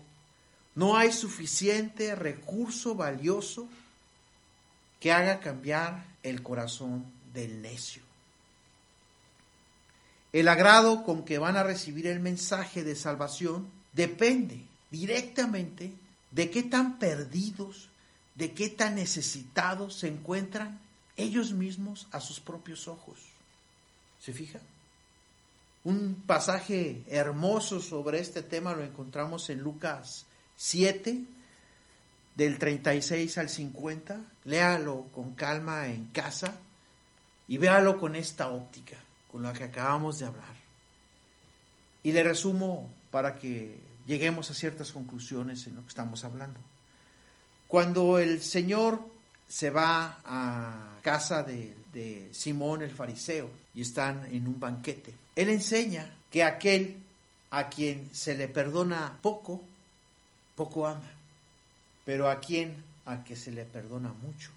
no 0.74 0.98
hay 0.98 1.12
suficiente 1.12 2.16
recurso 2.16 2.96
valioso 2.96 3.68
que 5.00 5.12
haga 5.12 5.40
cambiar 5.40 6.13
el 6.24 6.42
corazón 6.42 7.06
del 7.34 7.62
necio. 7.62 8.02
El 10.32 10.48
agrado 10.48 11.04
con 11.04 11.26
que 11.26 11.38
van 11.38 11.58
a 11.58 11.64
recibir 11.64 12.08
el 12.08 12.20
mensaje 12.20 12.84
de 12.84 12.96
salvación 12.96 13.68
depende 13.94 14.66
directamente 14.90 15.94
de 16.32 16.50
qué 16.50 16.64
tan 16.64 16.98
perdidos, 16.98 17.90
de 18.36 18.54
qué 18.54 18.70
tan 18.70 18.96
necesitados 18.96 19.96
se 19.96 20.08
encuentran 20.08 20.80
ellos 21.18 21.54
mismos 21.54 22.08
a 22.12 22.20
sus 22.20 22.40
propios 22.40 22.88
ojos. 22.88 23.20
¿Se 24.20 24.34
fija? 24.34 24.60
Un 25.84 26.24
pasaje 26.26 27.04
hermoso 27.08 27.80
sobre 27.80 28.20
este 28.20 28.42
tema 28.42 28.74
lo 28.74 28.84
encontramos 28.84 29.50
en 29.50 29.60
Lucas 29.60 30.26
7, 30.56 31.22
del 32.36 32.58
36 32.58 33.38
al 33.38 33.50
50. 33.50 34.22
Léalo 34.46 35.08
con 35.14 35.34
calma 35.34 35.88
en 35.88 36.06
casa 36.08 36.56
y 37.48 37.58
véalo 37.58 38.00
con 38.00 38.16
esta 38.16 38.50
óptica, 38.50 38.98
con 39.32 39.44
la 39.44 39.54
que 39.54 39.66
acabamos 39.66 40.20
de 40.20 40.26
hablar. 40.26 40.56
Y 42.04 42.12
le 42.12 42.24
resumo 42.24 42.90
para 43.12 43.36
que 43.36 43.80
lleguemos 44.06 44.50
a 44.52 44.54
ciertas 44.54 44.92
conclusiones 44.92 45.68
en 45.68 45.76
lo 45.76 45.82
que 45.82 45.90
estamos 45.90 46.24
hablando. 46.24 46.60
Cuando 47.68 48.20
el 48.20 48.42
Señor 48.42 49.00
se 49.48 49.70
va 49.70 50.20
a 50.26 51.00
casa 51.02 51.44
de, 51.44 51.76
Simón 52.32 52.82
el 52.82 52.90
fariseo 52.90 53.50
y 53.76 53.82
están 53.82 54.26
en 54.34 54.48
un 54.48 54.60
banquete, 54.60 55.14
él 55.36 55.50
enseña 55.50 56.12
que 56.32 56.44
aquel 56.44 56.98
a 57.52 57.70
quien 57.70 58.10
se 58.14 58.36
le 58.36 58.48
perdona 58.48 59.20
poco, 59.22 59.62
poco 60.56 60.88
ama, 60.88 61.12
pero 62.06 62.30
a 62.30 62.40
quien 62.40 62.84
a 63.06 63.24
que 63.24 63.36
se 63.36 63.52
le 63.52 63.66
perdona 63.66 64.14
mucho, 64.14 64.52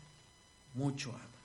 mucho 0.75 1.11
ama. 1.11 1.37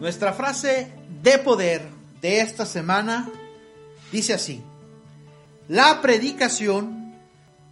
Nuestra 0.00 0.32
frase 0.32 0.92
de 1.22 1.38
poder 1.38 1.95
de 2.20 2.40
esta 2.40 2.66
semana 2.66 3.28
dice 4.12 4.34
así, 4.34 4.62
la 5.68 6.00
predicación 6.00 7.14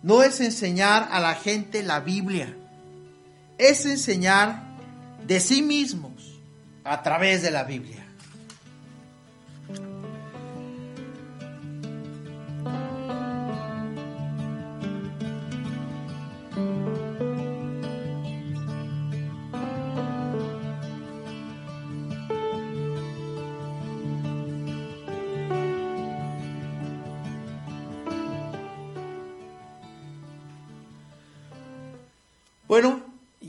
no 0.02 0.22
es 0.22 0.40
enseñar 0.40 1.08
a 1.10 1.20
la 1.20 1.34
gente 1.34 1.82
la 1.82 2.00
Biblia, 2.00 2.54
es 3.58 3.86
enseñar 3.86 4.62
de 5.26 5.40
sí 5.40 5.62
mismos 5.62 6.40
a 6.84 7.02
través 7.02 7.42
de 7.42 7.50
la 7.50 7.64
Biblia. 7.64 8.03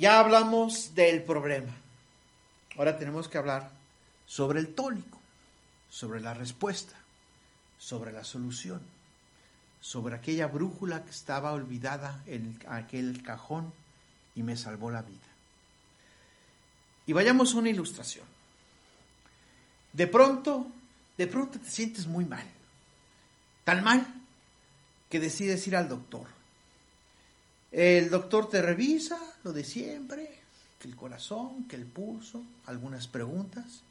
Ya 0.05 0.19
hablamos 0.19 0.93
del 0.93 1.23
problema. 1.23 1.73
Ahora 2.77 2.95
tenemos 2.95 3.27
que 3.27 3.39
hablar 3.39 3.71
sobre 4.27 4.59
el 4.59 4.75
tónico, 4.75 5.17
sobre 5.89 6.21
la 6.21 6.35
respuesta, 6.35 6.93
sobre 7.79 8.11
la 8.11 8.23
solución, 8.23 8.81
sobre 9.81 10.13
aquella 10.13 10.45
brújula 10.45 11.03
que 11.03 11.09
estaba 11.09 11.53
olvidada 11.53 12.21
en 12.27 12.59
aquel 12.67 13.23
cajón 13.23 13.73
y 14.35 14.43
me 14.43 14.55
salvó 14.55 14.91
la 14.91 15.01
vida. 15.01 15.27
Y 17.07 17.13
vayamos 17.13 17.55
a 17.55 17.57
una 17.57 17.69
ilustración. 17.69 18.27
De 19.91 20.05
pronto, 20.05 20.67
de 21.17 21.25
pronto 21.25 21.59
te 21.59 21.71
sientes 21.71 22.05
muy 22.05 22.25
mal. 22.25 22.45
Tan 23.63 23.83
mal 23.83 24.05
que 25.09 25.19
decides 25.19 25.65
ir 25.65 25.75
al 25.75 25.89
doctor. 25.89 26.34
El 27.75 28.09
doctor 28.09 28.49
te 28.49 28.61
revisa, 28.61 29.19
lo 29.43 29.51
de 29.51 29.65
siempre, 29.65 30.39
que 30.79 30.87
el 30.87 30.95
corazón, 30.95 31.67
que 31.67 31.75
el 31.75 31.85
pulso, 31.85 32.41
algunas 32.67 33.05
preguntas, 33.05 33.81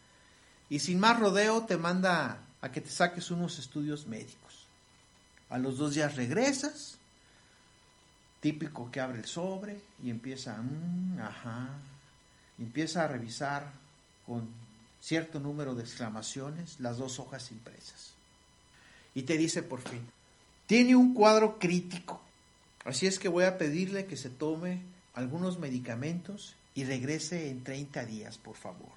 y 0.70 0.78
sin 0.78 0.98
más 0.98 1.20
rodeo 1.20 1.66
te 1.66 1.76
manda 1.76 2.38
a 2.62 2.72
que 2.72 2.80
te 2.80 2.88
saques 2.88 3.30
unos 3.30 3.58
estudios 3.58 4.06
médicos. 4.06 4.64
A 5.50 5.58
los 5.58 5.76
dos 5.76 5.92
días 5.92 6.16
regresas, 6.16 6.96
típico 8.40 8.90
que 8.90 9.00
abre 9.00 9.18
el 9.18 9.26
sobre 9.26 9.78
y 10.02 10.08
empieza, 10.08 10.56
mm, 10.56 11.20
ajá, 11.20 11.68
empieza 12.58 13.04
a 13.04 13.08
revisar 13.08 13.70
con 14.24 14.48
cierto 15.02 15.40
número 15.40 15.74
de 15.74 15.82
exclamaciones 15.82 16.80
las 16.80 16.96
dos 16.96 17.18
hojas 17.18 17.50
impresas. 17.50 18.14
Y 19.14 19.24
te 19.24 19.36
dice 19.36 19.62
por 19.62 19.82
fin, 19.82 20.08
tiene 20.66 20.96
un 20.96 21.12
cuadro 21.12 21.58
crítico, 21.58 22.23
así 22.84 23.06
es 23.06 23.18
que 23.18 23.28
voy 23.28 23.44
a 23.44 23.58
pedirle 23.58 24.06
que 24.06 24.16
se 24.16 24.30
tome 24.30 24.82
algunos 25.14 25.58
medicamentos 25.58 26.56
y 26.74 26.84
regrese 26.84 27.50
en 27.50 27.62
30 27.62 28.04
días, 28.04 28.38
por 28.38 28.56
favor. 28.56 28.92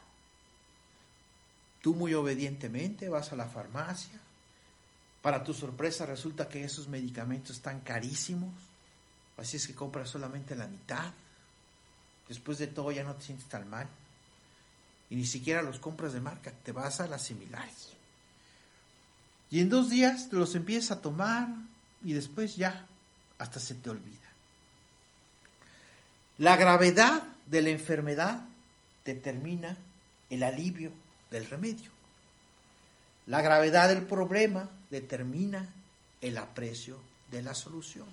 Tú 1.81 1.93
muy 1.93 2.13
obedientemente 2.13 3.07
vas 3.07 3.31
a 3.31 3.35
la 3.35 3.47
farmacia. 3.47 4.19
Para 5.21 5.43
tu 5.43 5.53
sorpresa 5.53 6.05
resulta 6.05 6.49
que 6.49 6.63
esos 6.63 6.87
medicamentos 6.87 7.57
están 7.57 7.81
carísimos. 7.81 8.51
Así 9.37 9.57
es 9.57 9.67
que 9.67 9.75
compras 9.75 10.09
solamente 10.09 10.55
la 10.55 10.67
mitad. 10.67 11.13
Después 12.27 12.57
de 12.57 12.67
todo 12.67 12.91
ya 12.91 13.03
no 13.03 13.15
te 13.15 13.25
sientes 13.25 13.47
tan 13.47 13.69
mal. 13.69 13.87
Y 15.09 15.15
ni 15.15 15.25
siquiera 15.25 15.61
los 15.61 15.79
compras 15.79 16.13
de 16.13 16.19
marca, 16.19 16.51
te 16.51 16.71
vas 16.71 16.99
a 16.99 17.07
las 17.07 17.23
similares. 17.23 17.93
Y 19.49 19.61
en 19.61 19.69
dos 19.69 19.89
días 19.89 20.29
te 20.29 20.35
los 20.35 20.55
empiezas 20.55 20.97
a 20.97 21.01
tomar 21.01 21.47
y 22.03 22.13
después 22.13 22.57
ya 22.57 22.85
hasta 23.39 23.59
se 23.59 23.75
te 23.75 23.89
olvida. 23.89 24.17
La 26.37 26.55
gravedad 26.55 27.23
de 27.45 27.61
la 27.61 27.69
enfermedad 27.69 28.41
determina 29.05 29.77
el 30.29 30.43
alivio 30.43 30.91
del 31.31 31.45
remedio. 31.45 31.91
La 33.25 33.41
gravedad 33.41 33.89
del 33.89 34.03
problema 34.03 34.69
determina 34.89 35.67
el 36.21 36.37
aprecio 36.37 36.99
de 37.31 37.41
la 37.41 37.53
solución. 37.53 38.07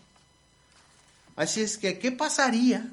Así 1.37 1.63
es 1.63 1.79
que, 1.79 1.99
¿qué 1.99 2.13
pasaría 2.13 2.89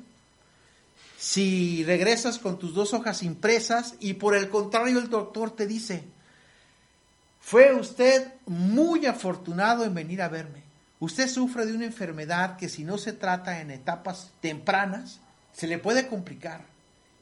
si 1.22 1.84
regresas 1.84 2.40
con 2.40 2.58
tus 2.58 2.74
dos 2.74 2.96
hojas 2.96 3.22
impresas 3.22 3.94
y 4.00 4.14
por 4.14 4.36
el 4.36 4.50
contrario 4.50 4.98
el 4.98 5.08
doctor 5.08 5.56
te 5.56 5.68
dice, 5.68 6.04
fue 7.40 7.76
usted 7.76 8.34
muy 8.48 9.06
afortunado 9.06 9.86
en 9.86 9.94
venir 9.94 10.24
a 10.24 10.30
verme. 10.30 10.64
Usted 11.02 11.28
sufre 11.28 11.66
de 11.66 11.74
una 11.74 11.86
enfermedad 11.86 12.58
que 12.58 12.70
si 12.70 12.84
no 12.84 13.00
se 13.00 13.12
trata 13.12 13.60
en 13.60 13.72
etapas 13.72 14.30
tempranas, 14.40 15.20
se 15.52 15.66
le 15.66 15.80
puede 15.80 16.08
complicar, 16.08 16.62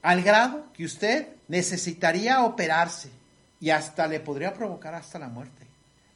al 0.02 0.22
grado 0.22 0.66
que 0.74 0.84
usted 0.84 1.30
necesitaría 1.48 2.44
operarse 2.44 3.10
y 3.62 3.70
hasta 3.70 4.08
le 4.08 4.20
podría 4.20 4.54
provocar 4.54 4.96
hasta 4.96 5.18
la 5.18 5.30
muerte. 5.30 5.66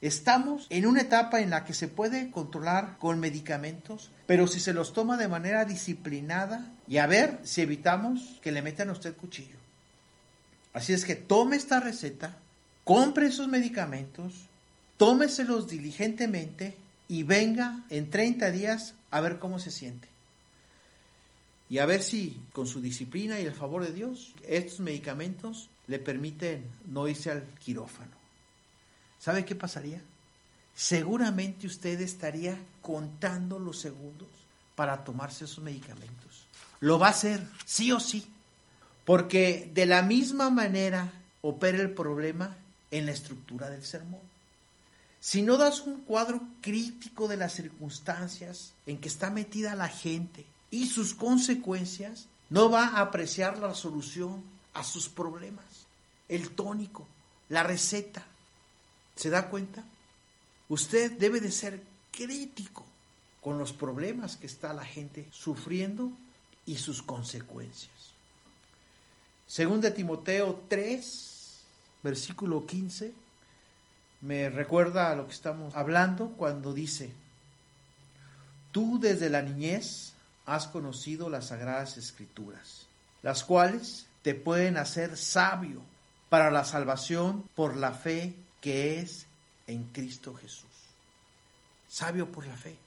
Estamos 0.01 0.67
en 0.69 0.85
una 0.85 0.99
etapa 0.99 1.39
en 1.39 1.51
la 1.51 1.63
que 1.63 1.73
se 1.73 1.87
puede 1.87 2.31
controlar 2.31 2.97
con 2.99 3.21
medicamentos, 3.21 4.11
pero 4.27 4.47
si 4.47 4.59
se 4.59 4.73
los 4.73 4.91
toma 4.91 5.15
de 5.15 5.29
manera 5.29 5.63
disciplinada 5.63 6.69
y 6.85 6.97
a 6.97 7.07
ver 7.07 7.39
si 7.43 7.61
evitamos 7.61 8.41
que 8.41 8.51
le 8.51 8.61
metan 8.61 8.89
a 8.89 8.91
usted 8.91 9.15
cuchillo. 9.15 9.55
Así 10.73 10.91
es 10.91 11.05
que 11.05 11.15
tome 11.15 11.55
esta 11.55 11.79
receta, 11.79 12.35
compre 12.83 13.27
esos 13.27 13.47
medicamentos, 13.47 14.49
tómeselos 14.97 15.69
diligentemente 15.69 16.82
y 17.07 17.23
venga 17.23 17.83
en 17.89 18.09
30 18.09 18.51
días 18.51 18.93
a 19.11 19.21
ver 19.21 19.39
cómo 19.39 19.59
se 19.59 19.71
siente. 19.71 20.07
Y 21.69 21.79
a 21.79 21.85
ver 21.85 22.03
si 22.03 22.39
con 22.53 22.67
su 22.67 22.81
disciplina 22.81 23.39
y 23.39 23.45
el 23.45 23.53
favor 23.53 23.85
de 23.85 23.93
Dios, 23.93 24.33
estos 24.47 24.79
medicamentos 24.79 25.69
le 25.87 25.99
permiten 25.99 26.65
no 26.87 27.07
irse 27.07 27.31
al 27.31 27.43
quirófano. 27.63 28.11
¿Sabe 29.19 29.45
qué 29.45 29.55
pasaría? 29.55 30.01
Seguramente 30.75 31.67
usted 31.67 32.01
estaría 32.01 32.57
contando 32.81 33.59
los 33.59 33.79
segundos 33.79 34.27
para 34.75 35.03
tomarse 35.03 35.45
esos 35.45 35.63
medicamentos. 35.63 36.45
Lo 36.79 36.99
va 36.99 37.07
a 37.07 37.11
hacer, 37.11 37.41
sí 37.65 37.91
o 37.91 37.99
sí, 37.99 38.27
porque 39.05 39.71
de 39.73 39.85
la 39.85 40.01
misma 40.01 40.49
manera 40.49 41.11
opera 41.41 41.79
el 41.79 41.91
problema 41.91 42.57
en 42.91 43.05
la 43.05 43.11
estructura 43.11 43.69
del 43.69 43.83
sermón. 43.83 44.32
Si 45.23 45.41
no 45.41 45.55
das 45.55 45.79
un 45.87 46.01
cuadro 46.01 46.41
crítico 46.59 47.29
de 47.29 47.37
las 47.37 47.53
circunstancias 47.53 48.73
en 48.85 48.99
que 48.99 49.07
está 49.07 49.29
metida 49.29 49.73
la 49.73 49.87
gente 49.87 50.45
y 50.69 50.87
sus 50.87 51.13
consecuencias, 51.13 52.27
no 52.49 52.69
va 52.69 52.87
a 52.87 52.99
apreciar 52.99 53.57
la 53.57 53.73
solución 53.73 54.43
a 54.73 54.83
sus 54.83 55.07
problemas. 55.07 55.87
El 56.27 56.49
tónico, 56.49 57.07
la 57.47 57.63
receta. 57.63 58.25
¿Se 59.15 59.29
da 59.29 59.47
cuenta? 59.49 59.85
Usted 60.67 61.13
debe 61.13 61.39
de 61.39 61.53
ser 61.53 61.81
crítico 62.11 62.83
con 63.39 63.57
los 63.57 63.71
problemas 63.71 64.35
que 64.35 64.47
está 64.47 64.73
la 64.73 64.83
gente 64.83 65.25
sufriendo 65.31 66.11
y 66.65 66.75
sus 66.75 67.01
consecuencias. 67.01 68.11
Según 69.47 69.79
de 69.79 69.91
Timoteo 69.91 70.65
3, 70.67 71.59
versículo 72.03 72.65
15, 72.65 73.22
me 74.23 74.49
recuerda 74.49 75.11
a 75.11 75.15
lo 75.15 75.27
que 75.27 75.33
estamos 75.33 75.75
hablando 75.75 76.29
cuando 76.29 76.73
dice, 76.73 77.11
tú 78.71 78.97
desde 78.97 79.29
la 79.29 79.41
niñez 79.41 80.13
has 80.45 80.67
conocido 80.67 81.29
las 81.29 81.47
sagradas 81.47 81.97
escrituras, 81.97 82.87
las 83.21 83.43
cuales 83.43 84.07
te 84.21 84.33
pueden 84.33 84.77
hacer 84.77 85.17
sabio 85.17 85.81
para 86.29 86.51
la 86.51 86.63
salvación 86.63 87.43
por 87.53 87.75
la 87.75 87.91
fe 87.91 88.33
que 88.61 88.99
es 88.99 89.25
en 89.67 89.83
Cristo 89.91 90.33
Jesús. 90.33 90.71
Sabio 91.89 92.31
por 92.31 92.47
la 92.47 92.55
fe, 92.55 92.77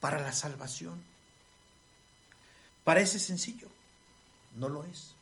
para 0.00 0.20
la 0.20 0.32
salvación. 0.32 1.02
Parece 2.82 3.18
sencillo, 3.18 3.68
no 4.56 4.70
lo 4.70 4.84
es, 4.84 5.12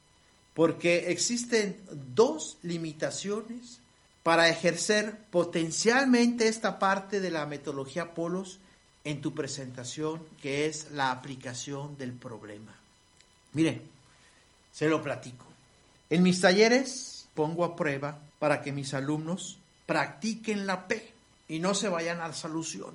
porque 0.55 1.11
existen 1.11 1.77
dos 2.15 2.57
limitaciones 2.63 3.81
para 4.23 4.49
ejercer 4.49 5.17
potencialmente 5.31 6.49
esta 6.49 6.79
parte 6.79 7.21
de 7.21 7.31
la 7.31 7.47
metodología 7.47 8.15
Polos 8.15 8.59
en 9.05 9.21
tu 9.21 9.35
presentación, 9.35 10.23
que 10.43 10.67
es 10.67 10.91
la 10.91 11.11
aplicación 11.11 11.97
del 11.97 12.13
problema. 12.13 12.75
Mire, 13.53 13.83
se 14.73 14.89
lo 14.89 15.03
platico. 15.03 15.47
En 16.11 16.23
mis 16.23 16.41
talleres 16.41 17.27
pongo 17.35 17.65
a 17.65 17.77
prueba 17.77 18.19
para 18.39 18.61
que 18.61 18.73
mis 18.73 18.93
alumnos 18.95 19.59
practiquen 19.87 20.67
la 20.67 20.87
P 20.87 21.13
y 21.49 21.59
no 21.61 21.75
se 21.75 21.89
vayan 21.89 22.21
a 22.21 22.29
la 22.29 22.35
solución. 22.35 22.95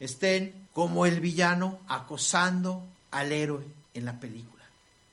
Estén 0.00 0.68
como 0.72 1.06
el 1.06 1.20
villano 1.20 1.78
acosando 1.88 2.84
al 3.10 3.32
héroe 3.32 3.64
en 3.94 4.04
la 4.04 4.20
película. 4.20 4.64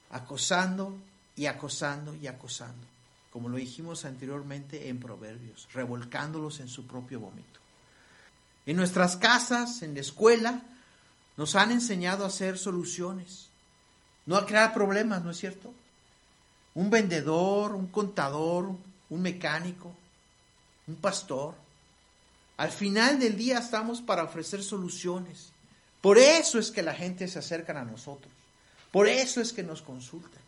Acosando 0.09 0.97
y 1.35 1.45
acosando 1.45 2.13
y 2.15 2.27
acosando 2.27 2.90
como 3.31 3.47
lo 3.47 3.57
dijimos 3.57 4.03
anteriormente 4.05 4.89
en 4.89 4.99
Proverbios, 4.99 5.67
revolcándolos 5.73 6.59
en 6.59 6.67
su 6.67 6.85
propio 6.85 7.21
vómito. 7.21 7.59
En 8.65 8.75
nuestras 8.75 9.15
casas, 9.15 9.81
en 9.81 9.93
la 9.93 10.01
escuela, 10.01 10.61
nos 11.37 11.55
han 11.55 11.71
enseñado 11.71 12.25
a 12.25 12.27
hacer 12.27 12.57
soluciones, 12.57 13.47
no 14.25 14.35
a 14.35 14.45
crear 14.45 14.73
problemas, 14.73 15.23
¿no 15.23 15.31
es 15.31 15.37
cierto? 15.37 15.73
Un 16.75 16.89
vendedor, 16.89 17.73
un 17.73 17.87
contador, 17.87 18.69
un 19.09 19.21
mecánico, 19.21 19.93
un 20.87 20.95
pastor. 20.95 21.55
Al 22.57 22.71
final 22.71 23.17
del 23.17 23.37
día 23.37 23.59
estamos 23.59 24.01
para 24.01 24.23
ofrecer 24.23 24.61
soluciones. 24.61 25.49
Por 26.01 26.17
eso 26.17 26.59
es 26.59 26.69
que 26.69 26.83
la 26.83 26.93
gente 26.93 27.27
se 27.27 27.39
acerca 27.39 27.79
a 27.79 27.85
nosotros. 27.85 28.31
Por 28.91 29.07
eso 29.07 29.39
es 29.39 29.53
que 29.53 29.63
nos 29.63 29.81
consultan. 29.81 30.41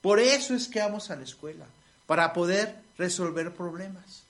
Por 0.00 0.20
eso 0.20 0.54
es 0.54 0.68
que 0.68 0.80
vamos 0.80 1.10
a 1.10 1.16
la 1.16 1.24
escuela 1.24 1.66
para 2.08 2.32
poder 2.32 2.74
resolver 2.96 3.54
problemas. 3.54 4.22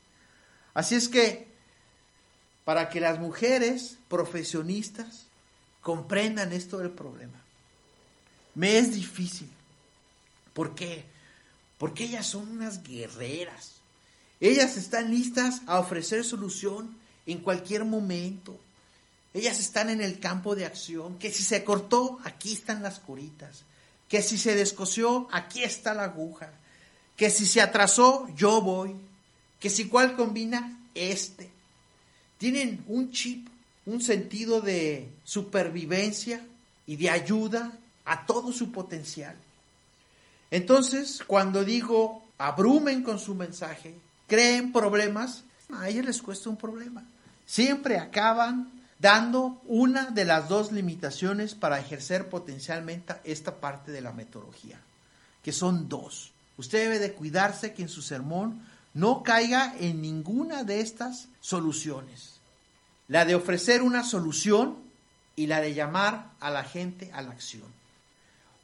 Así 0.74 0.96
es 0.96 1.08
que, 1.08 1.46
para 2.64 2.90
que 2.90 3.00
las 3.00 3.20
mujeres 3.20 3.98
profesionistas 4.08 5.26
comprendan 5.80 6.52
esto 6.52 6.78
del 6.78 6.90
problema, 6.90 7.40
me 8.56 8.78
es 8.78 8.92
difícil. 8.92 9.48
¿Por 10.54 10.74
qué? 10.74 11.04
Porque 11.78 12.02
ellas 12.02 12.26
son 12.26 12.48
unas 12.48 12.82
guerreras. 12.82 13.76
Ellas 14.40 14.76
están 14.76 15.12
listas 15.12 15.62
a 15.66 15.78
ofrecer 15.78 16.24
solución 16.24 16.96
en 17.26 17.38
cualquier 17.38 17.84
momento. 17.84 18.58
Ellas 19.32 19.60
están 19.60 19.88
en 19.88 20.00
el 20.00 20.18
campo 20.18 20.56
de 20.56 20.66
acción, 20.66 21.16
que 21.20 21.30
si 21.30 21.44
se 21.44 21.62
cortó, 21.62 22.18
aquí 22.24 22.54
están 22.54 22.82
las 22.82 22.98
curitas. 22.98 23.62
que 24.08 24.22
si 24.22 24.36
se 24.36 24.56
descosió, 24.56 25.28
aquí 25.30 25.62
está 25.62 25.92
la 25.92 26.04
aguja, 26.04 26.50
que 27.18 27.30
si 27.30 27.46
se 27.46 27.60
atrasó, 27.60 28.28
yo 28.36 28.62
voy, 28.62 28.94
que 29.58 29.68
si 29.68 29.88
cuál 29.88 30.14
combina, 30.14 30.78
este. 30.94 31.50
Tienen 32.38 32.84
un 32.86 33.10
chip, 33.10 33.48
un 33.86 34.00
sentido 34.00 34.60
de 34.60 35.08
supervivencia 35.24 36.40
y 36.86 36.94
de 36.94 37.10
ayuda 37.10 37.72
a 38.04 38.24
todo 38.24 38.52
su 38.52 38.70
potencial. 38.70 39.34
Entonces, 40.52 41.22
cuando 41.26 41.64
digo 41.64 42.22
abrumen 42.38 43.02
con 43.02 43.18
su 43.18 43.34
mensaje, 43.34 43.96
creen 44.28 44.72
problemas, 44.72 45.42
a 45.74 45.88
ellos 45.88 46.06
les 46.06 46.22
cuesta 46.22 46.48
un 46.48 46.56
problema. 46.56 47.02
Siempre 47.46 47.98
acaban 47.98 48.70
dando 49.00 49.60
una 49.66 50.10
de 50.12 50.24
las 50.24 50.48
dos 50.48 50.70
limitaciones 50.70 51.56
para 51.56 51.80
ejercer 51.80 52.28
potencialmente 52.28 53.14
esta 53.24 53.56
parte 53.56 53.90
de 53.90 54.02
la 54.02 54.12
metodología, 54.12 54.80
que 55.42 55.50
son 55.50 55.88
dos. 55.88 56.32
Usted 56.58 56.82
debe 56.82 56.98
de 56.98 57.14
cuidarse 57.14 57.72
que 57.72 57.82
en 57.82 57.88
su 57.88 58.02
sermón 58.02 58.60
no 58.92 59.22
caiga 59.22 59.74
en 59.78 60.02
ninguna 60.02 60.64
de 60.64 60.80
estas 60.80 61.28
soluciones. 61.40 62.40
La 63.06 63.24
de 63.24 63.36
ofrecer 63.36 63.80
una 63.80 64.02
solución 64.02 64.76
y 65.36 65.46
la 65.46 65.60
de 65.60 65.72
llamar 65.72 66.32
a 66.40 66.50
la 66.50 66.64
gente 66.64 67.10
a 67.14 67.22
la 67.22 67.30
acción. 67.30 67.64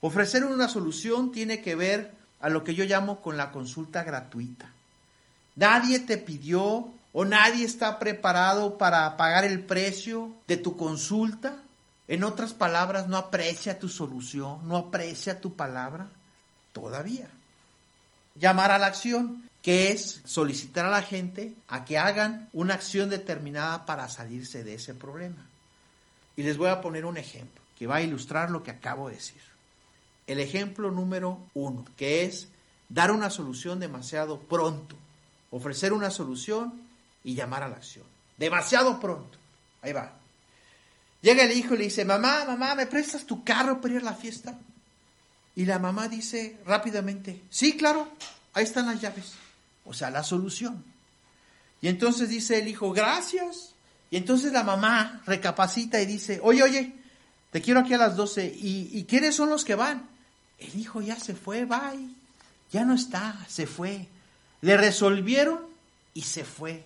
Ofrecer 0.00 0.44
una 0.44 0.68
solución 0.68 1.32
tiene 1.32 1.62
que 1.62 1.76
ver 1.76 2.12
a 2.40 2.50
lo 2.50 2.64
que 2.64 2.74
yo 2.74 2.84
llamo 2.84 3.22
con 3.22 3.36
la 3.36 3.52
consulta 3.52 4.02
gratuita. 4.02 4.70
Nadie 5.54 6.00
te 6.00 6.18
pidió 6.18 6.92
o 7.12 7.24
nadie 7.24 7.64
está 7.64 8.00
preparado 8.00 8.76
para 8.76 9.16
pagar 9.16 9.44
el 9.44 9.64
precio 9.64 10.34
de 10.48 10.56
tu 10.56 10.76
consulta. 10.76 11.56
En 12.08 12.24
otras 12.24 12.52
palabras, 12.52 13.06
no 13.06 13.16
aprecia 13.16 13.78
tu 13.78 13.88
solución, 13.88 14.66
no 14.68 14.76
aprecia 14.76 15.40
tu 15.40 15.54
palabra 15.54 16.08
todavía. 16.72 17.30
Llamar 18.34 18.70
a 18.70 18.78
la 18.78 18.86
acción, 18.86 19.48
que 19.62 19.90
es 19.90 20.20
solicitar 20.24 20.84
a 20.84 20.90
la 20.90 21.02
gente 21.02 21.54
a 21.68 21.84
que 21.84 21.98
hagan 21.98 22.48
una 22.52 22.74
acción 22.74 23.08
determinada 23.08 23.86
para 23.86 24.08
salirse 24.08 24.64
de 24.64 24.74
ese 24.74 24.94
problema. 24.94 25.46
Y 26.36 26.42
les 26.42 26.56
voy 26.56 26.68
a 26.68 26.80
poner 26.80 27.06
un 27.06 27.16
ejemplo 27.16 27.62
que 27.78 27.86
va 27.86 27.96
a 27.96 28.02
ilustrar 28.02 28.50
lo 28.50 28.62
que 28.62 28.70
acabo 28.70 29.08
de 29.08 29.16
decir. 29.16 29.40
El 30.26 30.40
ejemplo 30.40 30.90
número 30.90 31.38
uno, 31.54 31.84
que 31.96 32.24
es 32.24 32.48
dar 32.88 33.10
una 33.10 33.30
solución 33.30 33.80
demasiado 33.80 34.40
pronto, 34.40 34.96
ofrecer 35.50 35.92
una 35.92 36.10
solución 36.10 36.82
y 37.22 37.34
llamar 37.34 37.62
a 37.62 37.68
la 37.68 37.76
acción. 37.76 38.04
Demasiado 38.36 39.00
pronto. 39.00 39.38
Ahí 39.82 39.92
va. 39.92 40.12
Llega 41.22 41.44
el 41.44 41.52
hijo 41.52 41.74
y 41.74 41.78
le 41.78 41.84
dice, 41.84 42.04
mamá, 42.04 42.44
mamá, 42.44 42.74
¿me 42.74 42.86
prestas 42.86 43.24
tu 43.24 43.42
carro 43.44 43.80
para 43.80 43.94
ir 43.94 44.00
a 44.00 44.04
la 44.04 44.14
fiesta? 44.14 44.58
Y 45.56 45.64
la 45.66 45.78
mamá 45.78 46.08
dice 46.08 46.58
rápidamente, 46.66 47.40
sí, 47.48 47.76
claro, 47.76 48.08
ahí 48.52 48.64
están 48.64 48.86
las 48.86 49.00
llaves. 49.00 49.32
O 49.84 49.94
sea, 49.94 50.10
la 50.10 50.24
solución. 50.24 50.84
Y 51.80 51.88
entonces 51.88 52.28
dice 52.28 52.58
el 52.58 52.68
hijo, 52.68 52.92
gracias. 52.92 53.74
Y 54.10 54.16
entonces 54.16 54.52
la 54.52 54.64
mamá 54.64 55.22
recapacita 55.26 56.00
y 56.00 56.06
dice, 56.06 56.40
oye, 56.42 56.62
oye, 56.62 56.94
te 57.50 57.60
quiero 57.60 57.80
aquí 57.80 57.94
a 57.94 57.98
las 57.98 58.16
12. 58.16 58.52
¿Y, 58.56 58.90
¿Y 58.92 59.04
quiénes 59.04 59.36
son 59.36 59.50
los 59.50 59.64
que 59.64 59.74
van? 59.74 60.08
El 60.58 60.74
hijo 60.78 61.00
ya 61.02 61.16
se 61.16 61.34
fue, 61.34 61.64
bye. 61.64 62.08
Ya 62.72 62.84
no 62.84 62.94
está, 62.94 63.38
se 63.48 63.66
fue. 63.66 64.08
Le 64.60 64.76
resolvieron 64.76 65.60
y 66.14 66.22
se 66.22 66.44
fue. 66.44 66.84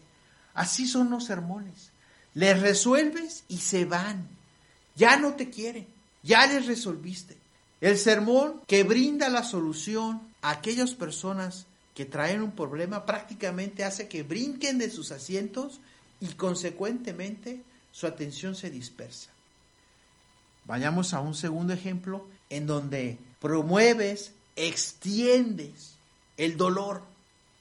Así 0.52 0.86
son 0.86 1.08
los 1.08 1.24
sermones. 1.24 1.90
Les 2.34 2.60
resuelves 2.60 3.44
y 3.48 3.58
se 3.58 3.84
van. 3.84 4.28
Ya 4.96 5.16
no 5.16 5.34
te 5.34 5.48
quieren. 5.48 5.86
Ya 6.22 6.46
les 6.46 6.66
resolviste. 6.66 7.37
El 7.80 7.96
sermón 7.98 8.60
que 8.66 8.82
brinda 8.82 9.28
la 9.28 9.44
solución 9.44 10.20
a 10.42 10.50
aquellas 10.50 10.94
personas 10.94 11.66
que 11.94 12.04
traen 12.04 12.42
un 12.42 12.52
problema 12.52 13.06
prácticamente 13.06 13.84
hace 13.84 14.08
que 14.08 14.22
brinquen 14.22 14.78
de 14.78 14.90
sus 14.90 15.12
asientos 15.12 15.80
y 16.20 16.28
consecuentemente 16.28 17.62
su 17.92 18.06
atención 18.06 18.54
se 18.54 18.70
dispersa. 18.70 19.30
Vayamos 20.64 21.14
a 21.14 21.20
un 21.20 21.34
segundo 21.34 21.72
ejemplo 21.72 22.26
en 22.50 22.66
donde 22.66 23.18
promueves, 23.40 24.32
extiendes 24.56 25.94
el 26.36 26.56
dolor, 26.56 27.02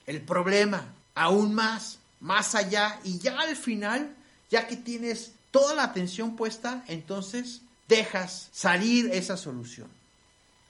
el 0.05 0.21
problema, 0.21 0.93
aún 1.15 1.53
más 1.53 1.99
más 2.19 2.55
allá 2.55 2.99
y 3.03 3.19
ya 3.19 3.39
al 3.39 3.55
final, 3.55 4.15
ya 4.49 4.67
que 4.67 4.75
tienes 4.75 5.33
toda 5.51 5.75
la 5.75 5.83
atención 5.83 6.35
puesta, 6.35 6.83
entonces 6.87 7.61
dejas 7.87 8.49
salir 8.51 9.09
esa 9.13 9.37
solución. 9.37 9.87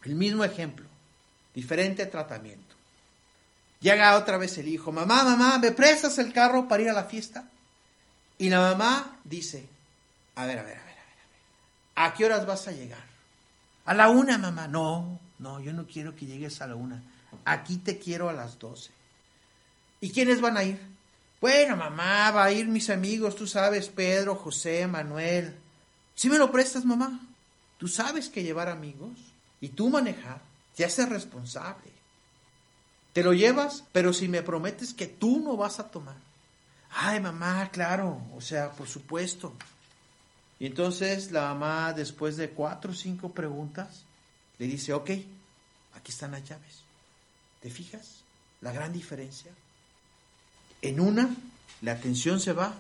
El 0.08 0.16
mismo 0.16 0.46
ejemplo, 0.46 0.88
diferente 1.54 2.06
tratamiento. 2.06 2.76
Llega 3.82 4.16
otra 4.16 4.38
vez 4.38 4.58
el 4.58 4.70
hijo, 4.70 4.94
mamá, 4.94 5.26
mamá, 5.26 5.60
¿me 5.60 5.74
prestas 5.74 6.18
el 6.18 6.32
carro 6.32 6.66
para 6.66 6.82
ir 6.82 6.90
a 6.90 6.94
la 6.94 7.04
fiesta? 7.04 7.44
Y 8.38 8.50
la 8.50 8.62
mamá 8.62 9.20
dice, 9.26 9.68
a 10.36 10.46
ver, 10.46 10.60
a 10.60 10.64
ver, 10.64 10.78
a 10.78 10.86
ver, 10.86 10.94
a 10.94 11.06
ver, 11.08 11.16
a 11.96 12.14
qué 12.14 12.24
horas 12.24 12.46
vas 12.46 12.70
a 12.70 12.72
llegar? 12.72 13.04
A 13.84 13.94
la 13.94 14.08
una, 14.08 14.38
mamá. 14.38 14.70
No, 14.70 15.20
no, 15.40 15.60
yo 15.60 15.74
no 15.74 15.86
quiero 15.86 16.16
que 16.16 16.26
llegues 16.26 16.62
a 16.62 16.68
la 16.68 16.76
una. 16.76 17.04
Aquí 17.44 17.76
te 17.76 18.00
quiero 18.00 18.30
a 18.30 18.34
las 18.34 18.58
doce. 18.58 18.92
¿Y 20.00 20.12
quiénes 20.12 20.40
van 20.40 20.56
a 20.56 20.64
ir? 20.64 20.80
Bueno, 21.42 21.76
mamá, 21.76 22.32
va 22.32 22.46
a 22.46 22.52
ir 22.54 22.66
mis 22.70 22.90
amigos, 22.90 23.36
tú 23.36 23.46
sabes, 23.46 23.90
Pedro, 23.90 24.36
José, 24.36 24.88
Manuel. 24.88 25.54
Si 26.16 26.30
me 26.30 26.38
lo 26.38 26.50
prestas, 26.50 26.86
mamá. 26.86 27.20
Tú 27.78 27.90
sabes 27.90 28.30
que 28.30 28.42
llevar 28.42 28.70
amigos 28.70 29.27
y 29.62 29.70
tú 29.70 29.90
manejar 29.90 30.42
te 30.76 30.86
hace 30.86 31.06
responsable. 31.06 31.92
Te 33.14 33.24
lo 33.24 33.34
llevas, 33.34 33.84
pero 33.92 34.14
si 34.14 34.28
me 34.28 34.44
prometes 34.44 34.94
que 34.94 35.08
tú 35.08 35.40
no 35.40 35.58
vas 35.58 35.80
a 35.80 35.90
tomar. 35.90 36.18
Ay, 36.92 37.20
mamá, 37.20 37.70
claro, 37.72 38.22
o 38.36 38.42
sea, 38.42 38.72
por 38.72 38.88
supuesto. 38.88 39.54
Y 40.60 40.66
entonces 40.66 41.32
la 41.32 41.54
mamá, 41.54 41.94
después 41.94 42.38
de 42.38 42.52
cuatro 42.52 42.92
o 42.92 42.96
cinco 42.96 43.32
preguntas, 43.32 44.04
le 44.60 44.68
dice, 44.68 44.94
ok, 44.94 45.10
aquí 45.96 46.12
están 46.12 46.32
las 46.32 46.48
llaves. 46.48 46.82
¿Te 47.62 47.70
fijas 47.70 48.22
la 48.62 48.72
gran 48.72 48.94
diferencia? 48.94 49.52
En 50.82 51.00
una, 51.00 51.36
la 51.82 51.94
atención 51.94 52.40
se 52.40 52.54
va 52.54 52.76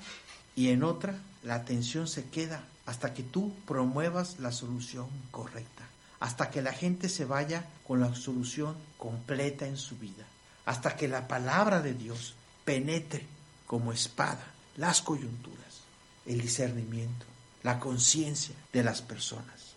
y 0.56 0.70
en 0.70 0.84
otra, 0.84 1.16
la 1.44 1.56
atención 1.56 2.08
se 2.08 2.26
queda 2.30 2.64
hasta 2.86 3.14
que 3.14 3.24
tú 3.24 3.54
promuevas 3.66 4.40
la 4.40 4.52
solución 4.52 5.08
correcta, 5.32 5.84
hasta 6.20 6.50
que 6.50 6.62
la 6.62 6.74
gente 6.74 7.10
se 7.10 7.26
vaya 7.26 7.66
con 7.86 8.00
la 8.00 8.14
solución 8.16 8.76
completa 8.98 9.68
en 9.68 9.78
su 9.78 9.98
vida, 9.98 10.26
hasta 10.66 10.96
que 10.96 11.08
la 11.08 11.28
palabra 11.28 11.82
de 11.82 11.94
Dios 11.94 12.34
penetre 12.66 13.26
como 13.66 13.92
espada 13.92 14.46
las 14.78 15.02
coyunturas, 15.02 15.82
el 16.26 16.42
discernimiento, 16.42 17.26
la 17.64 17.80
conciencia 17.80 18.56
de 18.72 18.84
las 18.84 19.02
personas. 19.02 19.76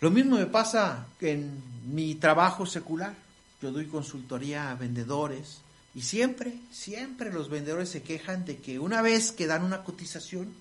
Lo 0.00 0.10
mismo 0.10 0.36
me 0.36 0.46
pasa 0.46 1.06
en 1.20 1.62
mi 1.92 2.14
trabajo 2.14 2.64
secular. 2.64 3.14
Yo 3.60 3.70
doy 3.70 3.86
consultoría 3.86 4.70
a 4.70 4.74
vendedores, 4.74 5.58
y 5.94 6.02
siempre, 6.02 6.54
siempre 6.70 7.32
los 7.32 7.50
vendedores 7.50 7.90
se 7.90 8.02
quejan 8.02 8.44
de 8.44 8.58
que 8.58 8.78
una 8.78 9.02
vez 9.02 9.32
que 9.32 9.46
dan 9.46 9.64
una 9.64 9.82
cotización, 9.82 10.54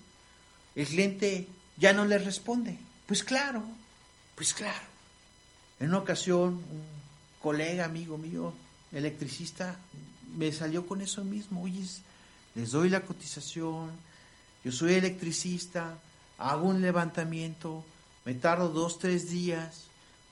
el 0.75 0.87
cliente 0.87 1.47
ya 1.77 1.93
no 1.93 2.05
les 2.05 2.25
responde. 2.25 2.77
Pues 3.05 3.23
claro, 3.23 3.63
pues 4.39 4.53
claro. 4.53 4.79
En 5.81 5.89
una 5.89 5.97
ocasión, 5.97 6.53
un 6.53 6.85
colega, 7.41 7.83
amigo 7.83 8.17
mío, 8.17 8.53
electricista, 8.89 9.77
me 10.37 10.53
salió 10.53 10.87
con 10.87 11.01
eso 11.01 11.25
mismo. 11.25 11.61
Oye, 11.61 11.83
les 12.55 12.71
doy 12.71 12.89
la 12.89 13.01
cotización, 13.01 13.91
yo 14.63 14.71
soy 14.71 14.93
electricista, 14.93 15.99
hago 16.37 16.69
un 16.69 16.81
levantamiento, 16.81 17.83
me 18.23 18.33
tardo 18.33 18.69
dos, 18.69 18.97
tres 18.97 19.29
días, 19.29 19.87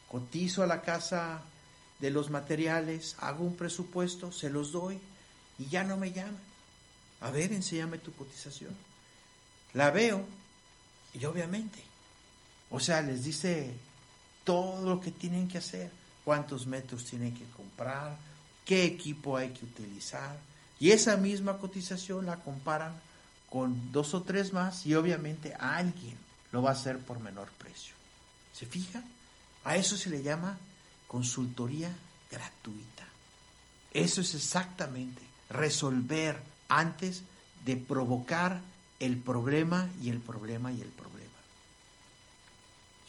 cotizo 0.07 0.63
a 0.63 0.67
la 0.67 0.83
casa 0.83 1.41
de 1.99 2.09
los 2.09 2.29
materiales, 2.29 3.17
hago 3.19 3.43
un 3.43 3.57
presupuesto, 3.57 4.31
se 4.31 4.49
los 4.49 4.71
doy 4.71 5.01
y 5.59 5.65
ya 5.65 5.83
no 5.83 5.97
me 5.97 6.13
llaman. 6.13 6.39
A 7.19 7.29
ver, 7.29 7.51
enséñame 7.51 7.97
tu 7.97 8.13
cotización. 8.13 8.73
La 9.73 9.91
veo 9.91 10.23
y 11.13 11.25
obviamente, 11.25 11.79
o 12.69 12.79
sea, 12.79 13.01
les 13.01 13.25
dice 13.25 13.73
todo 14.47 14.89
lo 14.89 15.01
que 15.01 15.11
tienen 15.11 15.49
que 15.49 15.57
hacer, 15.57 15.91
cuántos 16.23 16.67
metros 16.67 17.03
tienen 17.03 17.35
que 17.35 17.43
comprar, 17.57 18.15
qué 18.65 18.85
equipo 18.85 19.35
hay 19.35 19.49
que 19.49 19.65
utilizar. 19.65 20.39
Y 20.79 20.91
esa 20.91 21.17
misma 21.17 21.57
cotización 21.57 22.25
la 22.25 22.37
comparan 22.37 22.93
con 23.49 23.91
dos 23.91 24.13
o 24.13 24.23
tres 24.23 24.53
más 24.53 24.85
y 24.85 24.95
obviamente 24.95 25.53
alguien 25.55 26.17
lo 26.53 26.61
va 26.61 26.69
a 26.69 26.73
hacer 26.73 26.97
por 26.97 27.19
menor 27.19 27.49
precio. 27.57 27.93
¿Se 28.53 28.65
fija? 28.65 29.03
A 29.65 29.75
eso 29.75 29.97
se 29.97 30.09
le 30.09 30.23
llama 30.23 30.57
consultoría 31.09 31.93
gratuita. 32.31 33.03
Eso 33.91 34.21
es 34.21 34.33
exactamente 34.33 35.21
resolver 35.49 36.39
antes 36.69 37.21
de 37.65 37.75
provocar 37.75 38.61
el 39.01 39.17
problema 39.17 39.89
y 40.01 40.09
el 40.09 40.19
problema 40.19 40.71
y 40.71 40.79
el 40.79 40.87
problema. 40.87 41.17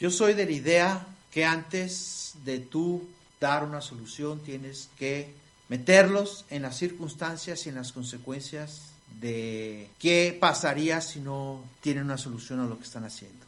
Yo 0.01 0.11
soy 0.11 0.34
de 0.34 0.45
la 0.45 0.53
idea 0.53 1.07
que 1.33 1.45
antes 1.45 2.35
de 2.45 2.59
tú 2.59 3.07
dar 3.41 3.64
una 3.64 3.81
solución 3.81 4.41
tienes 4.41 4.89
que 4.99 5.33
meterlos 5.68 6.45
en 6.51 6.62
las 6.62 6.76
circunstancias 6.76 7.66
y 7.66 7.68
en 7.68 7.74
las 7.74 7.93
consecuencias 7.93 8.93
de 9.20 9.91
qué 9.99 10.37
pasaría 10.39 11.01
si 11.01 11.20
no 11.20 11.62
tienen 11.81 12.05
una 12.05 12.18
solución 12.18 12.61
a 12.61 12.66
lo 12.66 12.79
que 12.79 12.85
están 12.85 13.05
haciendo. 13.05 13.45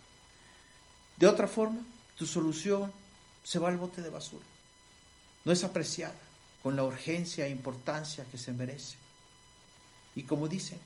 De 1.16 1.26
otra 1.26 1.46
forma, 1.46 1.80
tu 2.16 2.26
solución 2.26 2.92
se 3.44 3.58
va 3.58 3.68
al 3.68 3.76
bote 3.76 4.02
de 4.02 4.10
basura. 4.10 4.44
No 5.44 5.52
es 5.52 5.64
apreciada 5.64 6.14
con 6.62 6.76
la 6.76 6.84
urgencia 6.84 7.46
e 7.46 7.50
importancia 7.50 8.24
que 8.30 8.38
se 8.38 8.52
merece. 8.52 8.96
Y 10.14 10.24
como 10.24 10.48
dicen, 10.48 10.78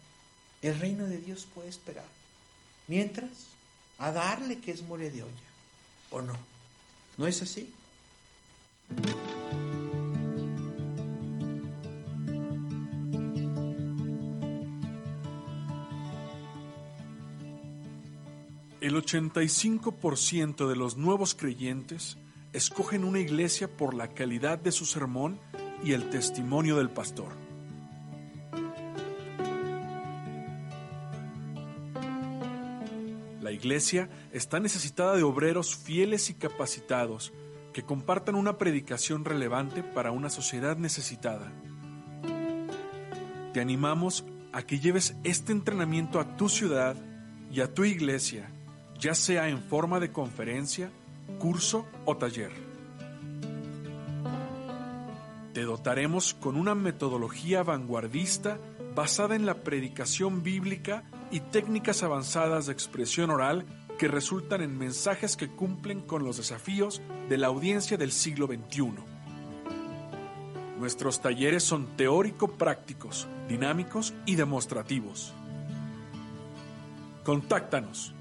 el 0.62 0.78
reino 0.78 1.06
de 1.06 1.18
Dios 1.18 1.46
puede 1.52 1.68
esperar. 1.68 2.06
Mientras, 2.86 3.30
a 3.98 4.12
darle 4.12 4.58
que 4.58 4.70
es 4.72 4.82
mole 4.82 5.10
de 5.10 5.22
olla. 5.22 5.50
¿O 6.10 6.20
no? 6.20 6.36
¿No 7.16 7.26
es 7.26 7.42
así? 7.42 7.72
El 18.80 18.96
85% 18.96 20.68
de 20.68 20.76
los 20.76 20.96
nuevos 20.96 21.34
creyentes 21.34 22.18
escogen 22.52 23.04
una 23.04 23.20
iglesia 23.20 23.74
por 23.74 23.94
la 23.94 24.08
calidad 24.08 24.58
de 24.58 24.72
su 24.72 24.84
sermón 24.84 25.40
y 25.82 25.92
el 25.92 26.10
testimonio 26.10 26.76
del 26.76 26.90
pastor. 26.90 27.43
Iglesia 33.64 34.10
está 34.30 34.60
necesitada 34.60 35.16
de 35.16 35.22
obreros 35.22 35.74
fieles 35.74 36.28
y 36.28 36.34
capacitados 36.34 37.32
que 37.72 37.82
compartan 37.82 38.34
una 38.34 38.58
predicación 38.58 39.24
relevante 39.24 39.82
para 39.82 40.10
una 40.10 40.28
sociedad 40.28 40.76
necesitada. 40.76 41.50
Te 43.54 43.60
animamos 43.60 44.26
a 44.52 44.62
que 44.64 44.80
lleves 44.80 45.16
este 45.24 45.52
entrenamiento 45.52 46.20
a 46.20 46.36
tu 46.36 46.50
ciudad 46.50 46.94
y 47.50 47.62
a 47.62 47.72
tu 47.72 47.84
iglesia, 47.84 48.50
ya 49.00 49.14
sea 49.14 49.48
en 49.48 49.62
forma 49.62 49.98
de 49.98 50.12
conferencia, 50.12 50.90
curso 51.38 51.86
o 52.04 52.18
taller. 52.18 52.52
Te 55.54 55.62
dotaremos 55.62 56.34
con 56.34 56.56
una 56.56 56.74
metodología 56.74 57.62
vanguardista 57.62 58.58
basada 58.94 59.36
en 59.36 59.46
la 59.46 59.62
predicación 59.62 60.42
bíblica 60.42 61.04
y 61.30 61.40
técnicas 61.40 62.02
avanzadas 62.02 62.66
de 62.66 62.72
expresión 62.72 63.30
oral 63.30 63.64
que 63.98 64.08
resultan 64.08 64.62
en 64.62 64.76
mensajes 64.76 65.36
que 65.36 65.48
cumplen 65.48 66.00
con 66.00 66.24
los 66.24 66.36
desafíos 66.36 67.00
de 67.28 67.38
la 67.38 67.48
audiencia 67.48 67.96
del 67.96 68.12
siglo 68.12 68.46
XXI. 68.46 68.92
Nuestros 70.78 71.20
talleres 71.20 71.62
son 71.62 71.96
teórico-prácticos, 71.96 73.28
dinámicos 73.48 74.14
y 74.26 74.34
demostrativos. 74.34 75.32
Contáctanos. 77.24 78.14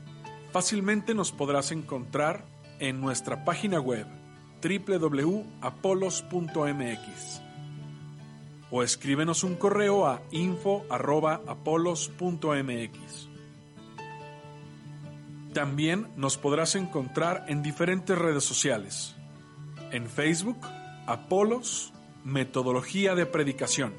Fácilmente 0.51 1.15
nos 1.15 1.31
podrás 1.31 1.71
encontrar 1.71 2.45
en 2.79 3.01
nuestra 3.01 3.43
página 3.43 3.79
web 3.79 4.05
www.apolos.mx 4.61 7.52
o 8.75 8.81
escríbenos 8.81 9.43
un 9.43 9.53
correo 9.53 10.07
a 10.07 10.23
info.apolos.mx. 10.31 13.29
También 15.53 16.07
nos 16.15 16.39
podrás 16.39 16.73
encontrar 16.73 17.45
en 17.49 17.61
diferentes 17.61 18.17
redes 18.17 18.43
sociales. 18.43 19.15
En 19.91 20.09
Facebook, 20.09 20.57
Apolos, 21.05 21.93
Metodología 22.23 23.13
de 23.13 23.27
Predicación. 23.27 23.93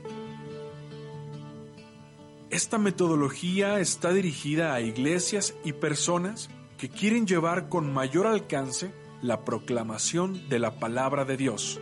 Esta 2.51 2.77
metodología 2.77 3.79
está 3.79 4.13
dirigida 4.13 4.75
a 4.75 4.81
iglesias 4.81 5.55
y 5.65 5.75
personas 5.75 6.51
que 6.79 6.89
quieren 6.89 7.29
llevar 7.29 7.69
con 7.69 7.93
mayor 7.93 8.27
alcance 8.27 8.93
la 9.23 9.45
proclamación 9.45 10.49
de 10.49 10.59
la 10.59 10.81
palabra 10.81 11.25
de 11.25 11.37
Dios. 11.37 11.81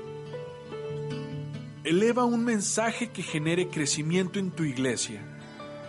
Eleva 1.84 2.24
un 2.24 2.44
mensaje 2.44 3.10
que 3.10 3.24
genere 3.24 3.68
crecimiento 3.68 4.38
en 4.38 4.52
tu 4.52 4.62
iglesia 4.62 5.20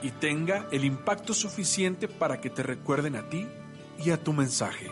y 0.01 0.09
tenga 0.09 0.67
el 0.71 0.85
impacto 0.85 1.35
suficiente 1.35 2.07
para 2.07 2.41
que 2.41 2.49
te 2.49 2.63
recuerden 2.63 3.15
a 3.15 3.29
ti 3.29 3.47
y 4.03 4.09
a 4.09 4.17
tu 4.17 4.33
mensaje. 4.33 4.89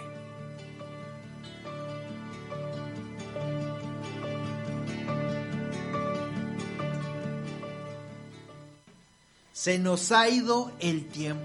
Se 9.53 9.79
nos 9.79 10.11
ha 10.11 10.29
ido 10.29 10.71
el 10.79 11.07
tiempo. 11.07 11.43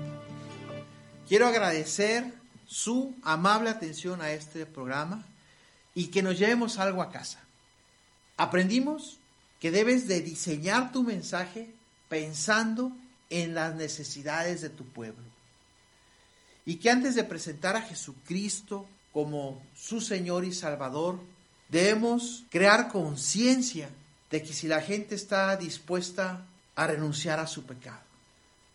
Quiero 1.26 1.46
agradecer 1.46 2.30
su 2.66 3.14
amable 3.22 3.70
atención 3.70 4.20
a 4.20 4.32
este 4.32 4.66
programa 4.66 5.24
y 5.94 6.08
que 6.08 6.22
nos 6.22 6.38
llevemos 6.38 6.78
algo 6.78 7.00
a 7.00 7.10
casa. 7.10 7.42
Aprendimos 8.36 9.18
que 9.60 9.70
debes 9.70 10.06
de 10.08 10.20
diseñar 10.20 10.92
tu 10.92 11.02
mensaje 11.02 11.70
pensando 12.08 12.92
en 13.30 13.54
las 13.54 13.74
necesidades 13.74 14.60
de 14.60 14.70
tu 14.70 14.84
pueblo 14.84 15.24
y 16.66 16.76
que 16.76 16.90
antes 16.90 17.14
de 17.14 17.24
presentar 17.24 17.76
a 17.76 17.82
Jesucristo 17.82 18.86
como 19.12 19.62
su 19.74 20.00
Señor 20.00 20.44
y 20.44 20.52
Salvador, 20.52 21.18
debemos 21.68 22.44
crear 22.50 22.88
conciencia 22.88 23.88
de 24.30 24.42
que 24.42 24.52
si 24.52 24.66
la 24.66 24.82
gente 24.82 25.14
está 25.14 25.56
dispuesta 25.56 26.44
a 26.74 26.86
renunciar 26.86 27.38
a 27.38 27.46
su 27.46 27.64
pecado, 27.64 28.00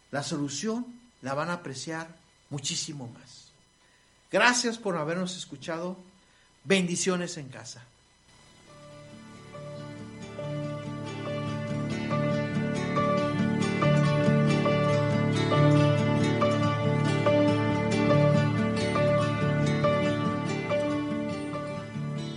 la 0.10 0.24
solución 0.24 0.86
la 1.22 1.34
van 1.34 1.50
a 1.50 1.56
apreciar 1.56 2.08
muchísimo 2.50 3.08
más. 3.08 3.52
Gracias 4.32 4.78
por 4.78 4.96
habernos 4.96 5.36
escuchado. 5.36 5.98
Bendiciones 6.64 7.38
en 7.38 7.50
casa. 7.50 7.84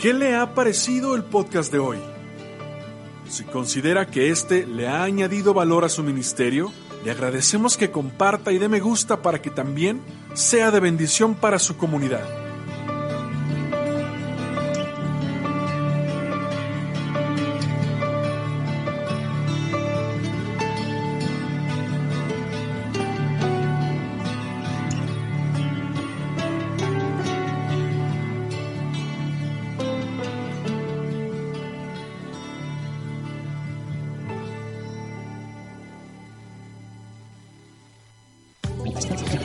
¿Qué 0.05 0.13
le 0.13 0.37
ha 0.37 0.53
parecido 0.53 1.17
el 1.17 1.23
podcast 1.23 1.73
de 1.73 1.79
hoy? 1.79 1.97
Si 3.27 3.43
considera 3.43 4.07
que 4.07 4.29
este 4.29 4.67
le 4.67 4.87
ha 4.87 5.03
añadido 5.03 5.55
valor 5.55 5.83
a 5.83 5.89
su 5.89 6.03
ministerio, 6.03 6.71
le 7.07 7.11
agradecemos 7.11 7.79
que 7.79 7.91
comparta 7.91 8.53
y 8.53 8.59
dé 8.59 8.69
me 8.69 8.81
gusta 8.81 9.23
para 9.23 9.41
que 9.41 9.49
también 9.49 10.03
sea 10.35 10.71
de 10.71 10.81
bendición 10.81 11.35
para 11.35 11.59
su 11.59 11.79
comunidad. 11.79 12.44